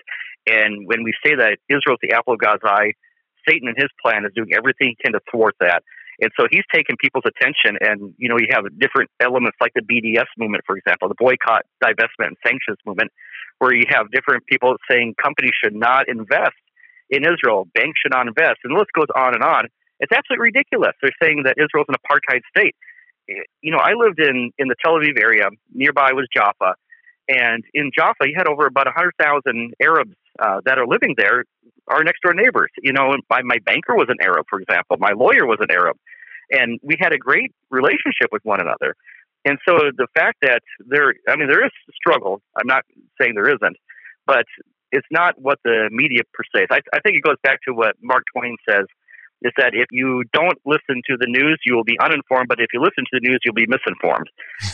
And 0.46 0.86
when 0.88 1.06
we 1.06 1.14
say 1.26 1.36
that 1.36 1.60
Israel's 1.70 2.00
the 2.02 2.12
apple 2.12 2.34
of 2.34 2.40
God's 2.40 2.64
eye, 2.66 2.92
Satan 3.48 3.68
and 3.68 3.78
his 3.78 3.90
plan 4.02 4.26
is 4.26 4.32
doing 4.36 4.50
everything 4.56 4.90
he 4.90 4.98
can 5.02 5.14
to 5.14 5.22
thwart 5.32 5.56
that. 5.60 5.84
And 6.22 6.32
so 6.40 6.48
he's 6.50 6.64
taking 6.74 6.96
people's 6.96 7.26
attention, 7.28 7.78
and 7.82 8.14
you 8.18 8.30
know 8.30 8.38
you 8.40 8.48
have 8.52 8.64
different 8.80 9.10
elements 9.20 9.58
like 9.60 9.74
the 9.76 9.82
BDS 9.82 10.32
movement, 10.38 10.64
for 10.66 10.78
example, 10.78 11.10
the 11.10 11.16
boycott, 11.20 11.64
divestment, 11.84 12.32
and 12.32 12.38
sanctions 12.46 12.78
movement, 12.86 13.12
where 13.60 13.74
you 13.74 13.84
have 13.90 14.12
different 14.12 14.46
people 14.46 14.76
saying 14.90 15.16
companies 15.22 15.52
should 15.62 15.76
not 15.76 16.08
invest 16.08 16.56
in 17.10 17.24
Israel, 17.24 17.68
banks 17.76 18.00
should 18.02 18.14
not 18.14 18.28
invest, 18.28 18.60
and 18.64 18.74
the 18.74 18.80
list 18.80 18.92
goes 18.96 19.12
on 19.16 19.34
and 19.36 19.44
on. 19.44 19.68
It's 20.00 20.12
absolutely 20.12 20.52
ridiculous. 20.56 20.94
They're 21.02 21.16
saying 21.22 21.44
that 21.44 21.56
Israel's 21.58 21.88
an 21.90 21.96
apartheid 21.96 22.42
state. 22.56 22.76
You 23.62 23.72
know, 23.72 23.80
I 23.80 23.94
lived 23.94 24.20
in 24.20 24.52
in 24.58 24.68
the 24.70 24.76
Tel 24.84 24.94
Aviv 24.94 25.20
area. 25.20 25.50
Nearby 25.74 26.14
was 26.14 26.28
Jaffa, 26.34 26.76
and 27.28 27.64
in 27.74 27.92
Jaffa, 27.94 28.24
you 28.24 28.36
had 28.38 28.48
over 28.48 28.68
about 28.68 28.86
100,000 28.86 29.74
Arabs 29.82 30.16
uh, 30.40 30.62
that 30.66 30.78
are 30.78 30.88
living 30.88 31.16
there, 31.18 31.46
our 31.88 32.04
next 32.04 32.22
door 32.22 32.34
neighbors. 32.34 32.72
You 32.82 32.94
know, 32.94 33.16
my, 33.30 33.42
my 33.44 33.58
banker 33.66 33.96
was 33.96 34.08
an 34.10 34.18
Arab, 34.22 34.46
for 34.50 34.60
example. 34.60 34.98
My 35.00 35.12
lawyer 35.12 35.46
was 35.46 35.58
an 35.62 35.72
Arab. 35.72 35.98
and 36.52 36.80
we 36.84 36.96
had 37.00 37.14
a 37.14 37.18
great 37.18 37.54
relationship 37.70 38.30
with 38.32 38.44
one 38.44 38.62
another. 38.62 38.96
And 39.46 39.58
so 39.68 39.78
the 39.96 40.08
fact 40.16 40.38
that 40.42 40.62
there, 40.80 41.14
I 41.30 41.36
mean, 41.36 41.48
there 41.48 41.64
is 41.64 41.72
struggle. 41.94 42.42
I'm 42.58 42.68
not 42.68 42.84
saying 43.22 43.34
there 43.36 43.50
isn't, 43.50 43.78
but 44.26 44.46
it's 44.92 45.08
not 45.12 45.40
what 45.40 45.60
the 45.64 45.90
media 45.92 46.22
per 46.34 46.44
se. 46.56 46.68
I, 46.72 46.80
I 46.94 47.00
think 47.02 47.18
it 47.18 47.24
goes 47.24 47.38
back 47.44 47.60
to 47.68 47.74
what 47.74 47.96
Mark 48.02 48.24
Twain 48.36 48.56
says: 48.68 48.86
is 49.42 49.52
that 49.58 49.74
if 49.74 49.86
you 49.92 50.24
don't 50.34 50.58
listen 50.66 51.02
to 51.10 51.18
the 51.20 51.28
news, 51.28 51.60
you 51.66 51.76
will 51.76 51.84
be 51.84 51.98
uninformed, 52.02 52.48
but 52.48 52.60
if 52.60 52.68
you 52.74 52.82
listen 52.82 53.04
to 53.06 53.20
the 53.20 53.28
news, 53.28 53.40
you'll 53.46 53.54
be 53.54 53.68
misinformed. 53.68 54.30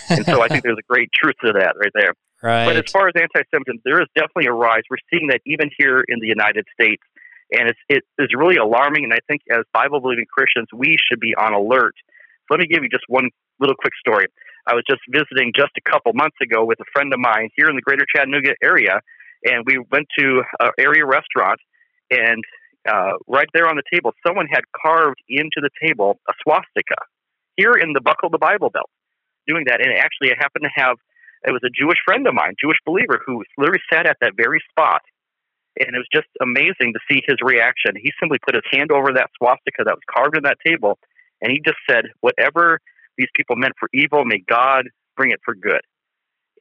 and 0.09 0.25
so 0.25 0.41
I 0.41 0.47
think 0.47 0.63
there's 0.63 0.79
a 0.79 0.93
great 0.93 1.09
truth 1.13 1.35
to 1.43 1.53
that 1.53 1.75
right 1.77 1.91
there. 1.93 2.13
Right. 2.41 2.65
But 2.65 2.77
as 2.77 2.91
far 2.91 3.07
as 3.07 3.13
anti-Semitism, 3.15 3.81
there 3.85 4.01
is 4.01 4.07
definitely 4.15 4.47
a 4.47 4.53
rise. 4.53 4.81
We're 4.89 4.97
seeing 5.13 5.27
that 5.27 5.41
even 5.45 5.69
here 5.77 6.03
in 6.07 6.19
the 6.19 6.27
United 6.27 6.65
States, 6.73 7.03
and 7.51 7.69
it's 7.69 7.79
it 7.87 8.03
is 8.17 8.29
really 8.35 8.57
alarming. 8.57 9.03
And 9.03 9.13
I 9.13 9.19
think 9.27 9.41
as 9.51 9.63
Bible-believing 9.73 10.25
Christians, 10.25 10.67
we 10.73 10.97
should 10.97 11.19
be 11.19 11.35
on 11.35 11.53
alert. 11.53 11.93
So 12.47 12.57
let 12.57 12.59
me 12.59 12.67
give 12.67 12.81
you 12.83 12.89
just 12.89 13.05
one 13.07 13.29
little 13.59 13.75
quick 13.75 13.93
story. 13.99 14.25
I 14.65 14.73
was 14.73 14.83
just 14.89 15.01
visiting 15.09 15.53
just 15.55 15.71
a 15.77 15.81
couple 15.89 16.13
months 16.13 16.37
ago 16.41 16.65
with 16.65 16.79
a 16.79 16.85
friend 16.93 17.13
of 17.13 17.19
mine 17.19 17.49
here 17.55 17.67
in 17.67 17.75
the 17.75 17.81
Greater 17.81 18.05
Chattanooga 18.15 18.53
area, 18.63 19.01
and 19.45 19.63
we 19.65 19.77
went 19.91 20.07
to 20.17 20.41
an 20.59 20.71
area 20.79 21.05
restaurant, 21.05 21.59
and 22.09 22.43
uh, 22.87 23.13
right 23.27 23.47
there 23.53 23.67
on 23.67 23.75
the 23.75 23.83
table, 23.93 24.11
someone 24.25 24.47
had 24.49 24.63
carved 24.73 25.21
into 25.29 25.61
the 25.61 25.69
table 25.81 26.19
a 26.29 26.33
swastika 26.41 26.97
here 27.55 27.73
in 27.73 27.93
the 27.93 28.01
buckle 28.01 28.27
of 28.27 28.31
the 28.31 28.39
Bible 28.41 28.69
Belt, 28.69 28.89
doing 29.47 29.65
that. 29.67 29.81
And 29.81 29.93
actually, 29.97 30.31
I 30.31 30.35
happened 30.39 30.65
to 30.65 30.81
have 30.81 30.97
it 31.43 31.51
was 31.51 31.61
a 31.65 31.69
Jewish 31.69 31.97
friend 32.05 32.27
of 32.27 32.33
mine, 32.33 32.53
Jewish 32.59 32.77
believer, 32.85 33.21
who 33.25 33.43
literally 33.57 33.81
sat 33.91 34.05
at 34.05 34.17
that 34.21 34.33
very 34.35 34.61
spot. 34.69 35.01
And 35.79 35.95
it 35.95 35.97
was 35.97 36.07
just 36.13 36.27
amazing 36.41 36.93
to 36.93 36.99
see 37.09 37.21
his 37.25 37.37
reaction. 37.41 37.95
He 37.95 38.11
simply 38.19 38.37
put 38.45 38.55
his 38.55 38.63
hand 38.71 38.91
over 38.91 39.13
that 39.13 39.29
swastika 39.37 39.83
that 39.85 39.95
was 39.95 40.03
carved 40.09 40.35
in 40.35 40.43
that 40.43 40.57
table, 40.65 40.99
and 41.41 41.51
he 41.51 41.61
just 41.65 41.79
said, 41.89 42.05
Whatever 42.19 42.79
these 43.17 43.29
people 43.35 43.55
meant 43.55 43.73
for 43.79 43.89
evil, 43.93 44.25
may 44.25 44.43
God 44.47 44.89
bring 45.15 45.31
it 45.31 45.39
for 45.43 45.55
good. 45.55 45.81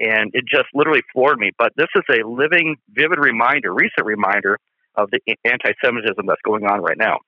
And 0.01 0.31
it 0.33 0.45
just 0.49 0.69
literally 0.73 1.03
floored 1.13 1.39
me. 1.39 1.51
But 1.59 1.73
this 1.77 1.89
is 1.95 2.05
a 2.09 2.27
living, 2.27 2.77
vivid 2.91 3.19
reminder, 3.19 3.75
recent 3.75 4.07
reminder 4.07 4.59
of 4.95 5.11
the 5.11 5.21
anti 5.45 5.73
Semitism 5.85 6.25
that's 6.27 6.41
going 6.45 6.65
on 6.65 6.81
right 6.81 6.97
now. 6.97 7.19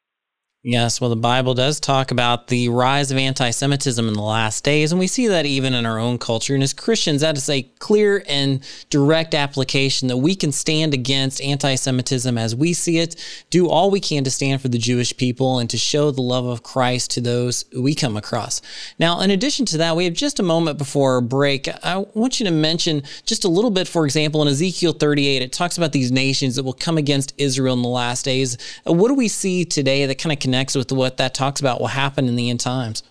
Yes, 0.64 1.00
well, 1.00 1.10
the 1.10 1.16
Bible 1.16 1.54
does 1.54 1.80
talk 1.80 2.12
about 2.12 2.46
the 2.46 2.68
rise 2.68 3.10
of 3.10 3.18
anti 3.18 3.50
Semitism 3.50 4.06
in 4.06 4.14
the 4.14 4.22
last 4.22 4.62
days, 4.62 4.92
and 4.92 5.00
we 5.00 5.08
see 5.08 5.26
that 5.26 5.44
even 5.44 5.74
in 5.74 5.84
our 5.84 5.98
own 5.98 6.18
culture. 6.18 6.54
And 6.54 6.62
as 6.62 6.72
Christians, 6.72 7.22
that 7.22 7.36
is 7.36 7.48
a 7.48 7.64
clear 7.80 8.22
and 8.28 8.62
direct 8.88 9.34
application 9.34 10.06
that 10.06 10.18
we 10.18 10.36
can 10.36 10.52
stand 10.52 10.94
against 10.94 11.40
anti 11.40 11.74
Semitism 11.74 12.38
as 12.38 12.54
we 12.54 12.74
see 12.74 12.98
it, 12.98 13.16
do 13.50 13.68
all 13.68 13.90
we 13.90 13.98
can 13.98 14.22
to 14.22 14.30
stand 14.30 14.62
for 14.62 14.68
the 14.68 14.78
Jewish 14.78 15.16
people 15.16 15.58
and 15.58 15.68
to 15.68 15.76
show 15.76 16.12
the 16.12 16.22
love 16.22 16.46
of 16.46 16.62
Christ 16.62 17.10
to 17.12 17.20
those 17.20 17.64
we 17.76 17.92
come 17.92 18.16
across. 18.16 18.62
Now, 19.00 19.20
in 19.20 19.32
addition 19.32 19.66
to 19.66 19.78
that, 19.78 19.96
we 19.96 20.04
have 20.04 20.14
just 20.14 20.38
a 20.38 20.44
moment 20.44 20.78
before 20.78 21.14
our 21.14 21.20
break. 21.20 21.66
I 21.84 21.96
want 22.14 22.38
you 22.38 22.46
to 22.46 22.52
mention 22.52 23.02
just 23.26 23.44
a 23.44 23.48
little 23.48 23.72
bit, 23.72 23.88
for 23.88 24.04
example, 24.04 24.40
in 24.42 24.46
Ezekiel 24.46 24.92
38, 24.92 25.42
it 25.42 25.52
talks 25.52 25.76
about 25.76 25.90
these 25.90 26.12
nations 26.12 26.54
that 26.54 26.62
will 26.62 26.72
come 26.72 26.98
against 26.98 27.34
Israel 27.36 27.74
in 27.74 27.82
the 27.82 27.88
last 27.88 28.24
days. 28.24 28.56
Uh, 28.88 28.92
what 28.92 29.08
do 29.08 29.14
we 29.14 29.26
see 29.26 29.64
today 29.64 30.06
that 30.06 30.18
kind 30.18 30.32
of 30.32 30.38
connects 30.52 30.76
with 30.76 30.92
what 30.92 31.16
that 31.16 31.32
talks 31.32 31.60
about 31.60 31.80
will 31.80 31.86
happen 31.86 32.28
in 32.28 32.36
the 32.36 32.50
end 32.50 32.60
times? 32.60 33.02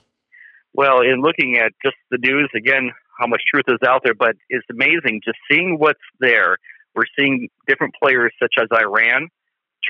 Well, 0.73 1.01
in 1.01 1.21
looking 1.21 1.57
at 1.57 1.71
just 1.83 1.95
the 2.11 2.19
news, 2.19 2.49
again, 2.55 2.91
how 3.19 3.25
much 3.25 3.41
truth 3.51 3.65
is 3.67 3.79
out 3.85 4.01
there, 4.03 4.13
but 4.13 4.35
it's 4.49 4.65
amazing 4.69 5.21
just 5.25 5.39
seeing 5.49 5.79
what's 5.79 5.99
there. 6.19 6.57
We're 6.93 7.09
seeing 7.19 7.49
different 7.67 7.95
players 8.01 8.31
such 8.39 8.53
as 8.61 8.67
Iran, 8.71 9.29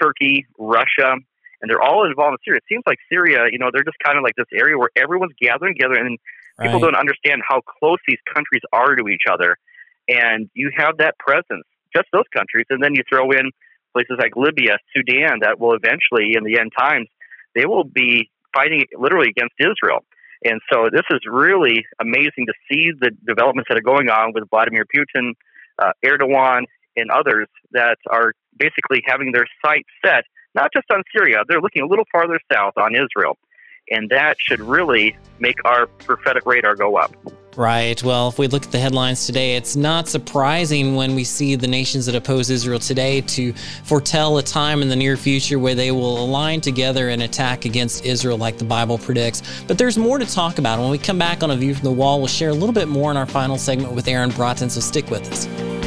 Turkey, 0.02 0.46
Russia, 0.58 1.18
and 1.62 1.70
they're 1.70 1.82
all 1.82 2.06
involved 2.06 2.34
in 2.34 2.38
Syria. 2.46 2.60
It 2.64 2.74
seems 2.74 2.84
like 2.88 3.00
Syria, 3.12 3.48
you 3.52 3.60
know, 3.60 3.70
they're 3.72 3.84
just 3.84 4.00
kind 4.04 4.18
of 4.18 4.24
like 4.24 4.36
this 4.38 4.48
area 4.54 4.78
where 4.78 4.90
everyone's 4.96 5.36
gathering 5.40 5.76
together, 5.76 5.96
and 5.96 6.18
people 6.58 6.80
right. 6.80 6.88
don't 6.88 6.96
understand 6.96 7.42
how 7.48 7.60
close 7.80 8.00
these 8.08 8.22
countries 8.34 8.62
are 8.72 8.96
to 8.96 9.10
each 9.10 9.28
other. 9.30 9.58
And 10.08 10.50
you 10.54 10.72
have 10.78 10.98
that 10.98 11.20
presence, 11.20 11.68
just 11.94 12.08
those 12.14 12.30
countries, 12.34 12.66
and 12.70 12.82
then 12.82 12.96
you 12.96 13.04
throw 13.12 13.30
in 13.32 13.52
places 13.94 14.16
like 14.18 14.38
Libya, 14.38 14.78
Sudan, 14.96 15.40
that 15.42 15.60
will 15.60 15.74
eventually, 15.74 16.34
in 16.36 16.44
the 16.46 16.58
end 16.58 16.72
times, 16.78 17.08
they 17.56 17.66
will 17.66 17.84
be 17.84 18.30
fighting 18.54 18.86
literally 18.98 19.30
against 19.30 19.56
Israel. 19.60 20.04
And 20.44 20.60
so 20.72 20.90
this 20.92 21.04
is 21.12 21.20
really 21.30 21.86
amazing 22.00 22.48
to 22.48 22.54
see 22.70 22.92
the 23.00 23.12
developments 23.28 23.70
that 23.70 23.78
are 23.78 23.82
going 23.82 24.10
on 24.10 24.34
with 24.34 24.50
Vladimir 24.50 24.86
Putin, 24.86 25.34
uh, 25.78 25.92
Erdogan, 26.04 26.64
and 26.96 27.12
others 27.12 27.48
that 27.72 27.98
are 28.10 28.34
basically 28.58 29.02
having 29.06 29.32
their 29.32 29.46
sights 29.64 29.88
set 30.04 30.26
not 30.54 30.72
just 30.74 30.86
on 30.92 31.04
Syria, 31.16 31.44
they're 31.48 31.62
looking 31.62 31.84
a 31.84 31.88
little 31.88 32.06
farther 32.12 32.40
south 32.52 32.74
on 32.78 32.94
Israel. 32.94 33.38
And 33.90 34.10
that 34.10 34.38
should 34.40 34.60
really 34.60 35.18
make 35.40 35.58
our 35.66 35.88
prophetic 35.88 36.46
radar 36.46 36.76
go 36.76 36.98
up. 36.98 37.16
Right. 37.58 38.02
Well, 38.02 38.30
if 38.30 38.40
we 38.40 38.48
look 38.48 38.64
at 38.64 38.72
the 38.72 38.80
headlines 38.80 39.26
today, 39.26 39.58
it's 39.58 39.76
not 39.76 40.08
surprising 40.08 40.96
when 40.96 41.16
we 41.16 41.26
see 41.26 41.56
the 41.56 41.68
nations 41.68 42.06
that 42.06 42.16
oppose 42.16 42.50
Israel 42.50 42.80
today 42.80 43.20
to 43.22 43.52
foretell 43.84 44.38
a 44.38 44.44
time 44.44 44.82
in 44.82 44.88
the 44.88 44.96
near 44.96 45.18
future 45.18 45.60
where 45.60 45.76
they 45.76 45.92
will 45.92 46.24
align 46.24 46.62
together 46.62 47.10
and 47.10 47.22
attack 47.24 47.66
against 47.66 48.06
Israel 48.06 48.38
like 48.38 48.58
the 48.58 48.64
Bible 48.64 48.98
predicts. 48.98 49.44
But 49.68 49.78
there's 49.78 49.98
more 49.98 50.18
to 50.18 50.26
talk 50.26 50.60
about. 50.60 50.80
When 50.80 50.92
we 50.92 50.98
come 50.98 51.20
back 51.20 51.44
on 51.44 51.52
A 51.52 51.58
View 51.58 51.76
from 51.76 51.84
the 51.84 51.92
Wall, 51.92 52.20
we'll 52.20 52.28
share 52.28 52.50
a 52.50 52.54
little 52.54 52.74
bit 52.74 52.88
more 52.88 53.12
in 53.12 53.18
our 53.18 53.26
final 53.26 53.58
segment 53.58 53.94
with 53.94 54.08
Aaron 54.08 54.32
Braaten, 54.32 54.72
so 54.72 54.80
stick 54.80 55.10
with 55.10 55.30
us. 55.30 55.81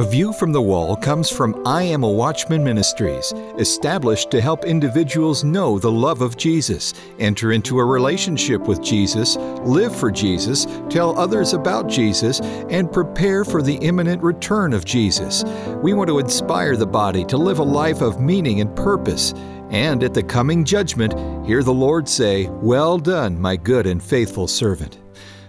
A 0.00 0.02
View 0.02 0.32
from 0.32 0.50
the 0.50 0.62
Wall 0.62 0.96
comes 0.96 1.28
from 1.28 1.60
I 1.66 1.82
Am 1.82 2.04
a 2.04 2.10
Watchman 2.10 2.64
Ministries, 2.64 3.34
established 3.58 4.30
to 4.30 4.40
help 4.40 4.64
individuals 4.64 5.44
know 5.44 5.78
the 5.78 5.92
love 5.92 6.22
of 6.22 6.38
Jesus, 6.38 6.94
enter 7.18 7.52
into 7.52 7.78
a 7.78 7.84
relationship 7.84 8.62
with 8.62 8.82
Jesus, 8.82 9.36
live 9.36 9.94
for 9.94 10.10
Jesus, 10.10 10.66
tell 10.88 11.18
others 11.18 11.52
about 11.52 11.86
Jesus, 11.86 12.40
and 12.40 12.90
prepare 12.90 13.44
for 13.44 13.60
the 13.60 13.74
imminent 13.74 14.22
return 14.22 14.72
of 14.72 14.86
Jesus. 14.86 15.44
We 15.82 15.92
want 15.92 16.08
to 16.08 16.18
inspire 16.18 16.78
the 16.78 16.86
body 16.86 17.26
to 17.26 17.36
live 17.36 17.58
a 17.58 17.62
life 17.62 18.00
of 18.00 18.22
meaning 18.22 18.62
and 18.62 18.74
purpose. 18.74 19.34
And 19.68 20.02
at 20.02 20.14
the 20.14 20.22
coming 20.22 20.64
judgment, 20.64 21.12
hear 21.46 21.62
the 21.62 21.74
Lord 21.74 22.08
say, 22.08 22.48
Well 22.48 22.96
done, 22.96 23.38
my 23.38 23.54
good 23.54 23.86
and 23.86 24.02
faithful 24.02 24.48
servant. 24.48 24.98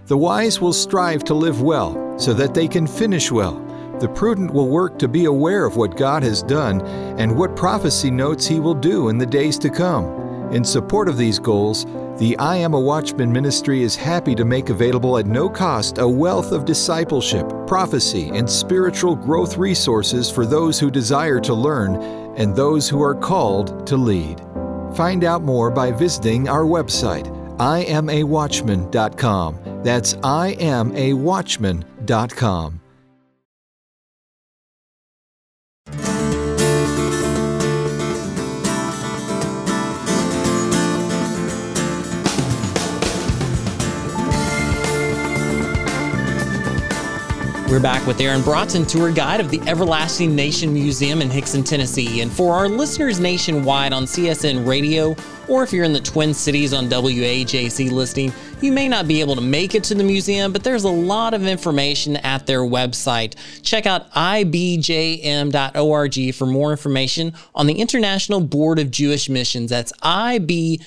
The 0.07 0.17
wise 0.17 0.59
will 0.59 0.73
strive 0.73 1.23
to 1.23 1.33
live 1.33 1.61
well, 1.61 2.19
so 2.19 2.33
that 2.33 2.53
they 2.53 2.67
can 2.67 2.85
finish 2.85 3.31
well. 3.31 3.70
The 4.01 4.09
prudent 4.09 4.51
will 4.51 4.67
work 4.67 4.97
to 4.97 5.07
be 5.07 5.25
aware 5.25 5.63
of 5.63 5.77
what 5.77 5.95
God 5.95 6.23
has 6.23 6.41
done 6.41 6.81
and 7.19 7.37
what 7.37 7.55
prophecy 7.55 8.09
notes 8.09 8.47
He 8.47 8.59
will 8.59 8.73
do 8.73 9.09
in 9.09 9.19
the 9.19 9.27
days 9.27 9.59
to 9.59 9.69
come. 9.69 10.05
In 10.51 10.65
support 10.65 11.07
of 11.07 11.17
these 11.17 11.37
goals, 11.37 11.85
the 12.17 12.35
I 12.39 12.55
Am 12.55 12.73
a 12.73 12.79
Watchman 12.79 13.31
ministry 13.31 13.83
is 13.83 13.95
happy 13.95 14.33
to 14.33 14.43
make 14.43 14.69
available 14.69 15.19
at 15.19 15.27
no 15.27 15.47
cost 15.47 15.99
a 15.99 16.07
wealth 16.07 16.51
of 16.51 16.65
discipleship, 16.65 17.47
prophecy, 17.67 18.29
and 18.29 18.49
spiritual 18.49 19.15
growth 19.15 19.57
resources 19.57 20.31
for 20.31 20.47
those 20.47 20.79
who 20.79 20.89
desire 20.89 21.39
to 21.39 21.53
learn 21.53 21.97
and 22.37 22.55
those 22.55 22.89
who 22.89 23.03
are 23.03 23.13
called 23.13 23.85
to 23.85 23.97
lead. 23.97 24.41
Find 24.95 25.23
out 25.23 25.43
more 25.43 25.69
by 25.69 25.91
visiting 25.91 26.49
our 26.49 26.63
website, 26.63 27.27
iamawatchman.com. 27.57 29.83
That's 29.83 30.15
iamawatchman.com. 30.15 32.80
We're 47.71 47.79
back 47.79 48.05
with 48.05 48.19
Aaron 48.19 48.41
Braaten, 48.41 48.85
tour 48.85 49.13
guide 49.13 49.39
of 49.39 49.49
the 49.49 49.61
Everlasting 49.61 50.35
Nation 50.35 50.73
Museum 50.73 51.21
in 51.21 51.29
Hixson, 51.29 51.65
Tennessee. 51.65 52.19
And 52.19 52.29
for 52.29 52.53
our 52.53 52.67
listeners 52.67 53.21
nationwide 53.21 53.93
on 53.93 54.03
CSN 54.03 54.67
Radio, 54.67 55.15
or 55.47 55.63
if 55.63 55.71
you're 55.71 55.85
in 55.85 55.93
the 55.93 56.01
Twin 56.01 56.33
Cities 56.33 56.73
on 56.73 56.89
WAJC 56.89 57.89
listing, 57.89 58.33
you 58.59 58.73
may 58.73 58.89
not 58.89 59.07
be 59.07 59.21
able 59.21 59.35
to 59.35 59.41
make 59.41 59.73
it 59.73 59.85
to 59.85 59.95
the 59.95 60.03
museum, 60.03 60.51
but 60.51 60.65
there's 60.65 60.83
a 60.83 60.89
lot 60.89 61.33
of 61.33 61.47
information 61.47 62.17
at 62.17 62.45
their 62.45 62.59
website. 62.59 63.35
Check 63.63 63.85
out 63.85 64.11
ibjm.org 64.11 65.23
for 66.35 66.45
more 66.45 66.71
information 66.71 67.31
on 67.55 67.67
the 67.67 67.75
International 67.75 68.41
Board 68.41 68.79
of 68.79 68.91
Jewish 68.91 69.29
Missions. 69.29 69.69
That's 69.69 69.93
ibjm.org. 70.01 70.81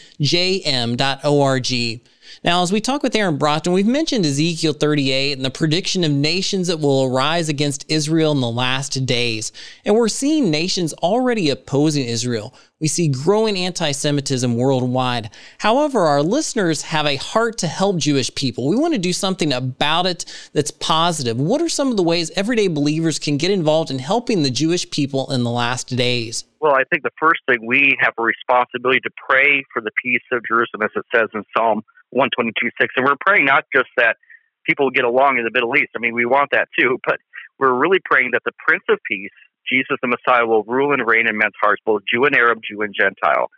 Now, 2.42 2.62
as 2.62 2.72
we 2.72 2.80
talk 2.80 3.02
with 3.02 3.14
Aaron 3.14 3.38
Braaten, 3.38 3.72
we've 3.72 3.86
mentioned 3.86 4.26
Ezekiel 4.26 4.72
38 4.72 5.32
and 5.32 5.44
the 5.44 5.50
prediction 5.50 6.02
of 6.02 6.10
nations 6.10 6.68
that 6.68 6.80
will 6.80 7.04
arise 7.04 7.48
against 7.48 7.84
Israel 7.88 8.32
in 8.32 8.40
the 8.40 8.50
last 8.50 9.06
days. 9.06 9.52
And 9.84 9.94
we're 9.94 10.08
seeing 10.08 10.50
nations 10.50 10.92
already 10.94 11.50
opposing 11.50 12.06
Israel. 12.06 12.54
We 12.80 12.88
see 12.88 13.08
growing 13.08 13.56
anti 13.56 13.92
Semitism 13.92 14.56
worldwide. 14.56 15.30
However, 15.58 16.00
our 16.00 16.22
listeners 16.22 16.82
have 16.82 17.06
a 17.06 17.16
heart 17.16 17.56
to 17.58 17.66
help 17.66 17.98
Jewish 17.98 18.34
people. 18.34 18.68
We 18.68 18.76
want 18.76 18.94
to 18.94 18.98
do 18.98 19.12
something 19.12 19.52
about 19.52 20.06
it 20.06 20.24
that's 20.52 20.70
positive. 20.70 21.38
What 21.38 21.62
are 21.62 21.68
some 21.68 21.88
of 21.88 21.96
the 21.96 22.02
ways 22.02 22.30
everyday 22.32 22.68
believers 22.68 23.18
can 23.18 23.36
get 23.36 23.50
involved 23.50 23.90
in 23.90 24.00
helping 24.00 24.42
the 24.42 24.50
Jewish 24.50 24.90
people 24.90 25.30
in 25.30 25.44
the 25.44 25.50
last 25.50 25.96
days? 25.96 26.44
Well, 26.60 26.74
I 26.74 26.84
think 26.90 27.04
the 27.04 27.10
first 27.20 27.40
thing 27.46 27.64
we 27.66 27.96
have 28.00 28.14
a 28.18 28.22
responsibility 28.22 29.00
to 29.00 29.10
pray 29.28 29.64
for 29.72 29.80
the 29.80 29.90
peace 30.02 30.22
of 30.32 30.42
Jerusalem, 30.46 30.82
as 30.82 30.90
it 30.96 31.04
says 31.14 31.28
in 31.32 31.44
Psalm 31.56 31.82
122 32.14 32.70
6. 32.80 32.94
And 32.96 33.06
we're 33.06 33.20
praying 33.20 33.44
not 33.44 33.64
just 33.74 33.90
that 33.96 34.16
people 34.64 34.90
get 34.90 35.04
along 35.04 35.38
in 35.38 35.44
the 35.44 35.50
Middle 35.52 35.76
East. 35.76 35.90
I 35.96 35.98
mean, 35.98 36.14
we 36.14 36.24
want 36.24 36.50
that 36.52 36.68
too, 36.78 36.98
but 37.06 37.18
we're 37.58 37.74
really 37.74 38.00
praying 38.04 38.30
that 38.32 38.42
the 38.44 38.52
Prince 38.66 38.84
of 38.88 38.98
Peace, 39.08 39.34
Jesus 39.70 39.96
the 40.00 40.08
Messiah, 40.08 40.46
will 40.46 40.64
rule 40.64 40.92
and 40.92 41.06
reign 41.06 41.28
in 41.28 41.36
men's 41.36 41.58
hearts, 41.60 41.82
both 41.84 42.02
Jew 42.10 42.24
and 42.24 42.34
Arab, 42.34 42.60
Jew 42.68 42.82
and 42.82 42.94
Gentile. 42.94 43.50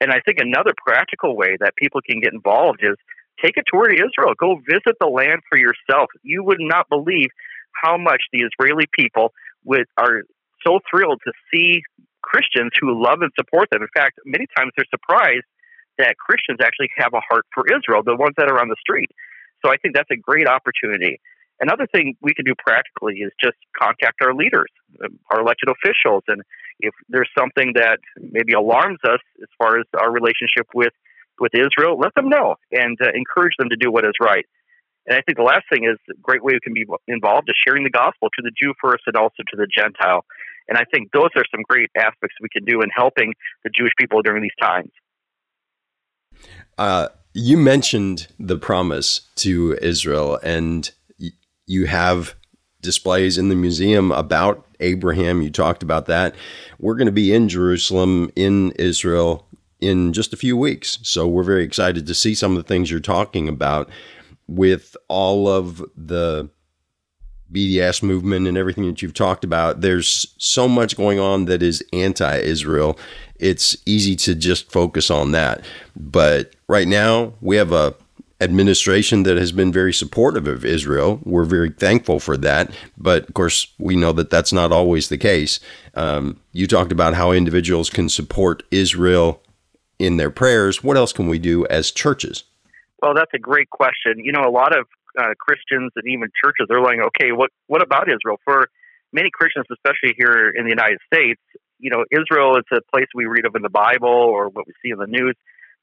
And 0.00 0.12
I 0.12 0.20
think 0.20 0.38
another 0.38 0.72
practical 0.84 1.36
way 1.36 1.56
that 1.60 1.76
people 1.76 2.00
can 2.00 2.20
get 2.20 2.32
involved 2.32 2.80
is 2.82 2.96
take 3.42 3.56
a 3.56 3.62
tour 3.66 3.88
to 3.88 3.94
Israel. 3.94 4.34
Go 4.38 4.60
visit 4.68 4.96
the 5.00 5.08
land 5.08 5.42
for 5.48 5.58
yourself. 5.58 6.08
You 6.22 6.42
would 6.44 6.60
not 6.60 6.88
believe 6.88 7.28
how 7.82 7.96
much 7.96 8.22
the 8.32 8.40
Israeli 8.40 8.86
people 8.92 9.32
would 9.64 9.86
are 9.96 10.22
so 10.66 10.80
thrilled 10.90 11.20
to 11.26 11.32
see 11.52 11.82
Christians 12.22 12.72
who 12.80 13.02
love 13.02 13.20
and 13.20 13.30
support 13.38 13.68
them. 13.70 13.82
In 13.82 13.88
fact, 13.94 14.18
many 14.24 14.46
times 14.56 14.72
they're 14.76 14.86
surprised 14.90 15.44
that 16.00 16.16
Christians 16.18 16.58
actually 16.62 16.90
have 16.96 17.12
a 17.14 17.20
heart 17.28 17.46
for 17.54 17.64
Israel, 17.68 18.02
the 18.04 18.16
ones 18.16 18.34
that 18.36 18.50
are 18.50 18.60
on 18.60 18.68
the 18.68 18.76
street. 18.80 19.10
So 19.64 19.70
I 19.70 19.76
think 19.76 19.94
that's 19.94 20.10
a 20.10 20.16
great 20.16 20.48
opportunity. 20.48 21.20
Another 21.60 21.86
thing 21.86 22.16
we 22.22 22.32
can 22.32 22.44
do 22.44 22.54
practically 22.56 23.20
is 23.20 23.32
just 23.38 23.56
contact 23.76 24.22
our 24.22 24.32
leaders, 24.34 24.72
um, 25.04 25.18
our 25.30 25.40
elected 25.40 25.68
officials, 25.68 26.24
and 26.26 26.42
if 26.80 26.94
there's 27.10 27.28
something 27.38 27.72
that 27.74 27.98
maybe 28.16 28.54
alarms 28.54 28.98
us 29.04 29.20
as 29.42 29.48
far 29.58 29.78
as 29.78 29.84
our 30.00 30.10
relationship 30.10 30.66
with 30.74 30.94
with 31.38 31.52
Israel, 31.54 31.98
let 31.98 32.14
them 32.14 32.28
know 32.28 32.56
and 32.70 32.98
uh, 33.00 33.08
encourage 33.14 33.54
them 33.58 33.70
to 33.70 33.76
do 33.76 33.90
what 33.90 34.04
is 34.04 34.12
right. 34.20 34.44
And 35.06 35.16
I 35.16 35.22
think 35.22 35.38
the 35.38 35.44
last 35.44 35.64
thing 35.72 35.84
is 35.84 35.96
a 36.10 36.20
great 36.20 36.44
way 36.44 36.52
we 36.52 36.60
can 36.60 36.74
be 36.74 36.84
involved 37.08 37.48
is 37.48 37.56
sharing 37.66 37.82
the 37.82 37.90
gospel 37.90 38.28
to 38.28 38.42
the 38.42 38.52
Jew 38.52 38.74
first 38.80 39.04
and 39.06 39.16
also 39.16 39.42
to 39.48 39.56
the 39.56 39.66
Gentile. 39.66 40.24
And 40.68 40.76
I 40.76 40.84
think 40.92 41.10
those 41.12 41.30
are 41.36 41.44
some 41.50 41.64
great 41.68 41.90
aspects 41.96 42.36
we 42.40 42.48
can 42.52 42.64
do 42.64 42.82
in 42.82 42.90
helping 42.94 43.32
the 43.64 43.70
Jewish 43.74 43.92
people 43.98 44.22
during 44.22 44.42
these 44.42 44.60
times. 44.60 44.92
Uh, 46.78 47.08
you 47.34 47.56
mentioned 47.56 48.28
the 48.38 48.56
promise 48.56 49.22
to 49.36 49.78
Israel, 49.80 50.38
and 50.42 50.90
y- 51.18 51.30
you 51.66 51.86
have 51.86 52.34
displays 52.80 53.38
in 53.38 53.48
the 53.48 53.54
museum 53.54 54.10
about 54.10 54.66
Abraham. 54.80 55.42
You 55.42 55.50
talked 55.50 55.82
about 55.82 56.06
that. 56.06 56.34
We're 56.78 56.96
going 56.96 57.06
to 57.06 57.12
be 57.12 57.32
in 57.32 57.48
Jerusalem, 57.48 58.32
in 58.34 58.72
Israel, 58.72 59.46
in 59.80 60.12
just 60.12 60.32
a 60.32 60.36
few 60.38 60.56
weeks. 60.56 60.98
So 61.02 61.26
we're 61.26 61.42
very 61.42 61.64
excited 61.64 62.06
to 62.06 62.14
see 62.14 62.34
some 62.34 62.52
of 62.52 62.56
the 62.56 62.68
things 62.68 62.90
you're 62.90 63.00
talking 63.00 63.48
about 63.48 63.90
with 64.46 64.96
all 65.08 65.48
of 65.48 65.84
the 65.96 66.50
BDS 67.52 68.02
movement 68.02 68.46
and 68.46 68.56
everything 68.56 68.86
that 68.86 69.02
you've 69.02 69.14
talked 69.14 69.44
about. 69.44 69.80
There's 69.80 70.34
so 70.38 70.68
much 70.68 70.96
going 70.96 71.18
on 71.18 71.46
that 71.46 71.62
is 71.62 71.82
anti 71.92 72.38
Israel. 72.38 72.98
It's 73.36 73.76
easy 73.86 74.16
to 74.16 74.34
just 74.34 74.70
focus 74.70 75.10
on 75.10 75.32
that. 75.32 75.64
But 75.96 76.54
right 76.68 76.86
now, 76.86 77.34
we 77.40 77.56
have 77.56 77.72
a 77.72 77.94
administration 78.40 79.24
that 79.24 79.36
has 79.36 79.52
been 79.52 79.70
very 79.70 79.92
supportive 79.92 80.46
of 80.46 80.64
Israel. 80.64 81.20
We're 81.24 81.44
very 81.44 81.70
thankful 81.70 82.20
for 82.20 82.36
that. 82.38 82.70
But 82.96 83.28
of 83.28 83.34
course, 83.34 83.68
we 83.78 83.96
know 83.96 84.12
that 84.12 84.30
that's 84.30 84.52
not 84.52 84.72
always 84.72 85.08
the 85.08 85.18
case. 85.18 85.60
Um, 85.94 86.40
you 86.52 86.66
talked 86.66 86.92
about 86.92 87.14
how 87.14 87.32
individuals 87.32 87.90
can 87.90 88.08
support 88.08 88.62
Israel 88.70 89.42
in 89.98 90.16
their 90.16 90.30
prayers. 90.30 90.82
What 90.82 90.96
else 90.96 91.12
can 91.12 91.28
we 91.28 91.38
do 91.38 91.66
as 91.66 91.90
churches? 91.90 92.44
Well, 93.02 93.14
that's 93.14 93.32
a 93.34 93.38
great 93.38 93.70
question. 93.70 94.18
You 94.18 94.32
know, 94.32 94.42
a 94.46 94.50
lot 94.50 94.76
of 94.76 94.86
uh, 95.18 95.34
Christians 95.38 95.92
and 95.96 96.06
even 96.06 96.28
churches 96.42 96.66
are 96.70 96.82
like, 96.82 96.98
okay, 97.08 97.32
what 97.32 97.50
what 97.66 97.82
about 97.82 98.08
Israel? 98.08 98.38
For 98.44 98.68
many 99.12 99.30
Christians, 99.32 99.66
especially 99.72 100.14
here 100.16 100.52
in 100.54 100.64
the 100.64 100.70
United 100.70 100.98
States, 101.12 101.40
you 101.78 101.90
know, 101.90 102.04
Israel 102.10 102.56
is 102.56 102.64
a 102.72 102.80
place 102.94 103.06
we 103.14 103.26
read 103.26 103.46
of 103.46 103.54
in 103.56 103.62
the 103.62 103.70
Bible 103.70 104.08
or 104.08 104.48
what 104.48 104.66
we 104.66 104.72
see 104.82 104.90
in 104.90 104.98
the 104.98 105.06
news, 105.06 105.34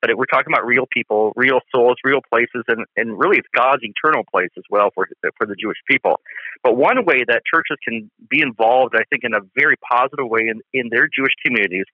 but 0.01 0.11
it, 0.11 0.17
we're 0.17 0.25
talking 0.25 0.53
about 0.53 0.65
real 0.65 0.85
people, 0.91 1.33
real 1.35 1.59
souls, 1.73 1.95
real 2.03 2.21
places, 2.29 2.63
and, 2.67 2.85
and 2.95 3.17
really 3.17 3.37
it's 3.37 3.47
God's 3.55 3.83
eternal 3.83 4.23
place 4.29 4.51
as 4.57 4.63
well 4.69 4.89
for 4.93 5.07
for 5.37 5.47
the 5.47 5.55
Jewish 5.55 5.77
people. 5.89 6.19
But 6.63 6.77
one 6.77 7.03
way 7.05 7.23
that 7.27 7.41
churches 7.51 7.77
can 7.83 8.09
be 8.29 8.41
involved, 8.41 8.95
I 8.95 9.03
think, 9.09 9.23
in 9.23 9.33
a 9.33 9.41
very 9.55 9.75
positive 9.77 10.27
way 10.27 10.41
in, 10.47 10.61
in 10.73 10.89
their 10.89 11.07
Jewish 11.07 11.33
communities 11.43 11.85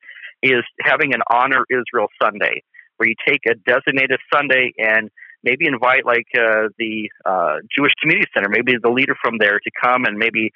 is 0.41 0.63
having 0.81 1.13
an 1.13 1.21
Honor 1.31 1.63
Israel 1.69 2.07
Sunday, 2.21 2.63
where 2.97 3.09
you 3.09 3.15
take 3.27 3.41
a 3.47 3.55
designated 3.55 4.19
Sunday 4.33 4.73
and 4.77 5.09
maybe 5.43 5.67
invite 5.67 6.05
like 6.05 6.27
uh, 6.35 6.69
the 6.79 7.09
uh, 7.25 7.57
Jewish 7.75 7.91
Community 8.01 8.29
Center, 8.33 8.49
maybe 8.49 8.73
the 8.81 8.89
leader 8.89 9.15
from 9.21 9.37
there 9.37 9.59
to 9.59 9.71
come 9.81 10.05
and 10.05 10.17
maybe 10.17 10.51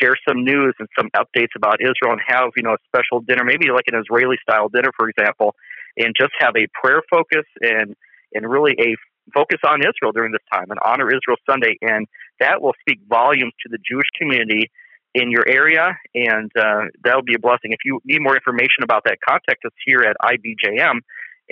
share 0.00 0.14
some 0.28 0.44
news 0.44 0.74
and 0.78 0.88
some 0.98 1.08
updates 1.16 1.54
about 1.56 1.80
Israel 1.80 2.12
and 2.12 2.20
have 2.26 2.50
you 2.56 2.62
know 2.62 2.74
a 2.74 2.82
special 2.86 3.20
dinner, 3.20 3.44
maybe 3.44 3.70
like 3.70 3.86
an 3.86 3.98
Israeli 3.98 4.36
style 4.42 4.68
dinner, 4.68 4.90
for 4.96 5.08
example, 5.08 5.54
and 5.96 6.14
just 6.18 6.32
have 6.38 6.54
a 6.56 6.66
prayer 6.74 7.02
focus 7.10 7.46
and 7.60 7.94
and 8.34 8.48
really 8.48 8.74
a 8.80 8.96
focus 9.32 9.58
on 9.66 9.80
Israel 9.80 10.12
during 10.12 10.32
this 10.32 10.42
time 10.52 10.66
and 10.70 10.78
honor 10.84 11.06
Israel 11.06 11.38
Sunday, 11.48 11.76
and 11.80 12.06
that 12.40 12.60
will 12.60 12.74
speak 12.80 12.98
volumes 13.08 13.52
to 13.62 13.68
the 13.70 13.78
Jewish 13.78 14.08
community 14.18 14.70
in 15.14 15.30
your 15.30 15.46
area, 15.46 15.96
and 16.14 16.50
uh, 16.58 16.88
that'll 17.04 17.22
be 17.22 17.34
a 17.34 17.38
blessing. 17.38 17.72
If 17.72 17.84
you 17.84 18.00
need 18.04 18.20
more 18.20 18.34
information 18.34 18.82
about 18.82 19.04
that, 19.04 19.18
contact 19.26 19.64
us 19.64 19.72
here 19.84 20.00
at 20.00 20.16
IBJM 20.24 21.00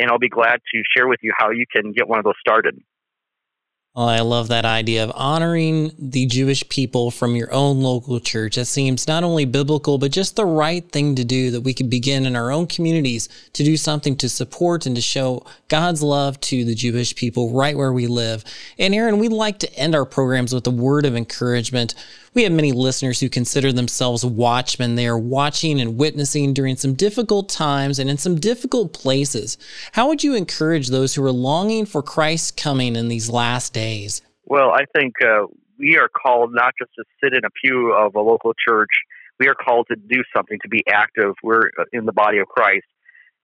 and 0.00 0.10
I'll 0.10 0.18
be 0.18 0.28
glad 0.28 0.60
to 0.72 0.82
share 0.96 1.06
with 1.06 1.20
you 1.22 1.32
how 1.36 1.50
you 1.50 1.66
can 1.70 1.92
get 1.92 2.08
one 2.08 2.18
of 2.18 2.24
those 2.24 2.34
started. 2.40 2.80
Well, 3.94 4.08
I 4.08 4.20
love 4.20 4.46
that 4.48 4.64
idea 4.64 5.02
of 5.02 5.10
honoring 5.16 5.90
the 5.98 6.24
Jewish 6.26 6.66
people 6.68 7.10
from 7.10 7.34
your 7.34 7.52
own 7.52 7.80
local 7.80 8.20
church. 8.20 8.54
That 8.54 8.66
seems 8.66 9.08
not 9.08 9.24
only 9.24 9.44
biblical, 9.44 9.98
but 9.98 10.12
just 10.12 10.36
the 10.36 10.46
right 10.46 10.88
thing 10.92 11.16
to 11.16 11.24
do 11.24 11.50
that 11.50 11.62
we 11.62 11.74
could 11.74 11.90
begin 11.90 12.24
in 12.24 12.36
our 12.36 12.52
own 12.52 12.68
communities 12.68 13.28
to 13.52 13.64
do 13.64 13.76
something 13.76 14.14
to 14.18 14.28
support 14.28 14.86
and 14.86 14.94
to 14.94 15.02
show 15.02 15.44
God's 15.66 16.04
love 16.04 16.40
to 16.42 16.64
the 16.64 16.76
Jewish 16.76 17.16
people 17.16 17.52
right 17.52 17.76
where 17.76 17.92
we 17.92 18.06
live. 18.06 18.44
And 18.78 18.94
Aaron, 18.94 19.18
we 19.18 19.26
like 19.28 19.58
to 19.58 19.74
end 19.74 19.96
our 19.96 20.06
programs 20.06 20.54
with 20.54 20.68
a 20.68 20.70
word 20.70 21.04
of 21.04 21.16
encouragement. 21.16 21.96
We 22.32 22.44
have 22.44 22.52
many 22.52 22.70
listeners 22.70 23.18
who 23.18 23.28
consider 23.28 23.72
themselves 23.72 24.24
watchmen. 24.24 24.94
They 24.94 25.08
are 25.08 25.18
watching 25.18 25.80
and 25.80 25.98
witnessing 25.98 26.54
during 26.54 26.76
some 26.76 26.94
difficult 26.94 27.48
times 27.48 27.98
and 27.98 28.08
in 28.08 28.18
some 28.18 28.36
difficult 28.36 28.92
places. 28.92 29.58
How 29.92 30.06
would 30.06 30.22
you 30.22 30.36
encourage 30.36 30.88
those 30.88 31.12
who 31.12 31.24
are 31.24 31.32
longing 31.32 31.86
for 31.86 32.04
Christ's 32.04 32.52
coming 32.52 32.94
in 32.94 33.08
these 33.08 33.28
last 33.28 33.74
days? 33.74 34.22
Well, 34.44 34.70
I 34.70 34.84
think 34.94 35.14
uh, 35.20 35.46
we 35.76 35.96
are 35.96 36.08
called 36.08 36.54
not 36.54 36.72
just 36.80 36.92
to 36.94 37.04
sit 37.20 37.32
in 37.34 37.44
a 37.44 37.50
pew 37.64 37.92
of 37.92 38.14
a 38.14 38.20
local 38.20 38.52
church. 38.68 38.90
We 39.40 39.48
are 39.48 39.54
called 39.54 39.88
to 39.90 39.96
do 39.96 40.22
something, 40.36 40.58
to 40.62 40.68
be 40.68 40.84
active. 40.88 41.34
We're 41.42 41.70
uh, 41.80 41.84
in 41.92 42.06
the 42.06 42.12
body 42.12 42.38
of 42.38 42.46
Christ. 42.46 42.86